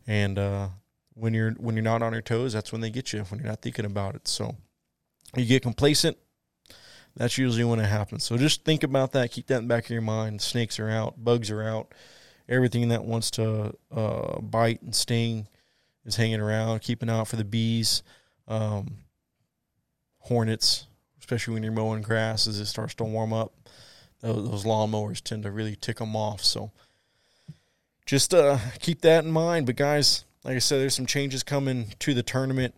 And 0.06 0.38
uh, 0.38 0.68
when 1.14 1.32
you're 1.32 1.52
when 1.52 1.76
you're 1.76 1.84
not 1.84 2.02
on 2.02 2.12
your 2.12 2.20
toes, 2.20 2.52
that's 2.52 2.72
when 2.72 2.80
they 2.80 2.90
get 2.90 3.12
you. 3.12 3.20
When 3.22 3.38
you're 3.38 3.48
not 3.48 3.62
thinking 3.62 3.84
about 3.84 4.16
it, 4.16 4.26
so 4.26 4.56
you 5.36 5.46
get 5.46 5.62
complacent. 5.62 6.18
That's 7.14 7.38
usually 7.38 7.64
when 7.64 7.78
it 7.78 7.86
happens. 7.86 8.24
So 8.24 8.36
just 8.36 8.64
think 8.64 8.82
about 8.82 9.12
that. 9.12 9.30
Keep 9.30 9.46
that 9.48 9.58
in 9.58 9.68
the 9.68 9.74
back 9.74 9.84
of 9.84 9.90
your 9.90 10.02
mind. 10.02 10.42
Snakes 10.42 10.80
are 10.80 10.90
out. 10.90 11.22
Bugs 11.22 11.50
are 11.50 11.62
out. 11.62 11.94
Everything 12.48 12.88
that 12.88 13.04
wants 13.04 13.30
to 13.32 13.74
uh, 13.94 14.40
bite 14.40 14.82
and 14.82 14.94
sting 14.94 15.46
is 16.04 16.16
hanging 16.16 16.40
around. 16.40 16.80
Keeping 16.80 17.08
out 17.10 17.28
for 17.28 17.36
the 17.36 17.44
bees, 17.44 18.02
um, 18.48 18.96
hornets, 20.20 20.86
especially 21.20 21.54
when 21.54 21.62
you're 21.62 21.72
mowing 21.72 22.02
grass 22.02 22.48
as 22.48 22.58
it 22.58 22.66
starts 22.66 22.94
to 22.94 23.04
warm 23.04 23.32
up. 23.32 23.52
Those, 24.22 24.50
those 24.50 24.64
lawnmowers 24.64 25.20
tend 25.20 25.42
to 25.42 25.50
really 25.50 25.76
tick 25.76 25.98
them 25.98 26.16
off. 26.16 26.42
So 26.42 26.70
just 28.06 28.32
uh, 28.32 28.58
keep 28.80 29.02
that 29.02 29.24
in 29.24 29.30
mind. 29.30 29.66
But 29.66 29.76
guys, 29.76 30.24
like 30.44 30.56
I 30.56 30.60
said, 30.60 30.80
there's 30.80 30.94
some 30.94 31.06
changes 31.06 31.42
coming 31.42 31.88
to 32.00 32.14
the 32.14 32.22
tournament. 32.22 32.74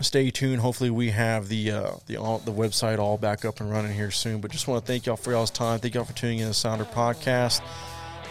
Stay 0.00 0.30
tuned. 0.30 0.60
Hopefully, 0.60 0.90
we 0.90 1.10
have 1.10 1.48
the 1.48 1.72
uh, 1.72 1.90
the 2.06 2.16
all, 2.16 2.38
the 2.38 2.52
website 2.52 2.98
all 2.98 3.18
back 3.18 3.44
up 3.44 3.60
and 3.60 3.68
running 3.68 3.92
here 3.92 4.12
soon. 4.12 4.40
But 4.40 4.52
just 4.52 4.68
want 4.68 4.84
to 4.84 4.86
thank 4.86 5.06
y'all 5.06 5.16
for 5.16 5.32
y'all's 5.32 5.50
time. 5.50 5.80
Thank 5.80 5.94
y'all 5.94 6.04
for 6.04 6.12
tuning 6.12 6.38
in 6.38 6.44
to 6.44 6.50
the 6.50 6.54
Sounder 6.54 6.84
Podcast. 6.84 7.60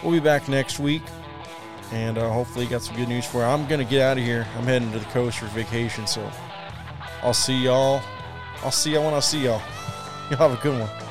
We'll 0.02 0.12
be 0.12 0.20
back 0.20 0.48
next 0.48 0.78
week, 0.78 1.02
and 1.92 2.16
uh, 2.16 2.30
hopefully, 2.30 2.64
got 2.64 2.80
some 2.80 2.96
good 2.96 3.08
news 3.08 3.26
for 3.26 3.38
you. 3.38 3.44
I'm 3.44 3.66
gonna 3.66 3.84
get 3.84 4.00
out 4.00 4.16
of 4.16 4.24
here. 4.24 4.46
I'm 4.56 4.64
heading 4.64 4.90
to 4.92 4.98
the 4.98 5.04
coast 5.06 5.40
for 5.40 5.46
vacation, 5.48 6.06
so 6.06 6.32
I'll 7.22 7.34
see 7.34 7.64
y'all 7.64 8.00
I'll 8.64 8.72
see 8.72 8.92
y'all 8.92 9.04
when 9.04 9.14
I 9.14 9.20
see 9.20 9.44
y'all. 9.44 9.62
Y'all 10.30 10.50
have 10.50 10.52
a 10.52 10.62
good 10.62 10.78
one. 10.78 11.07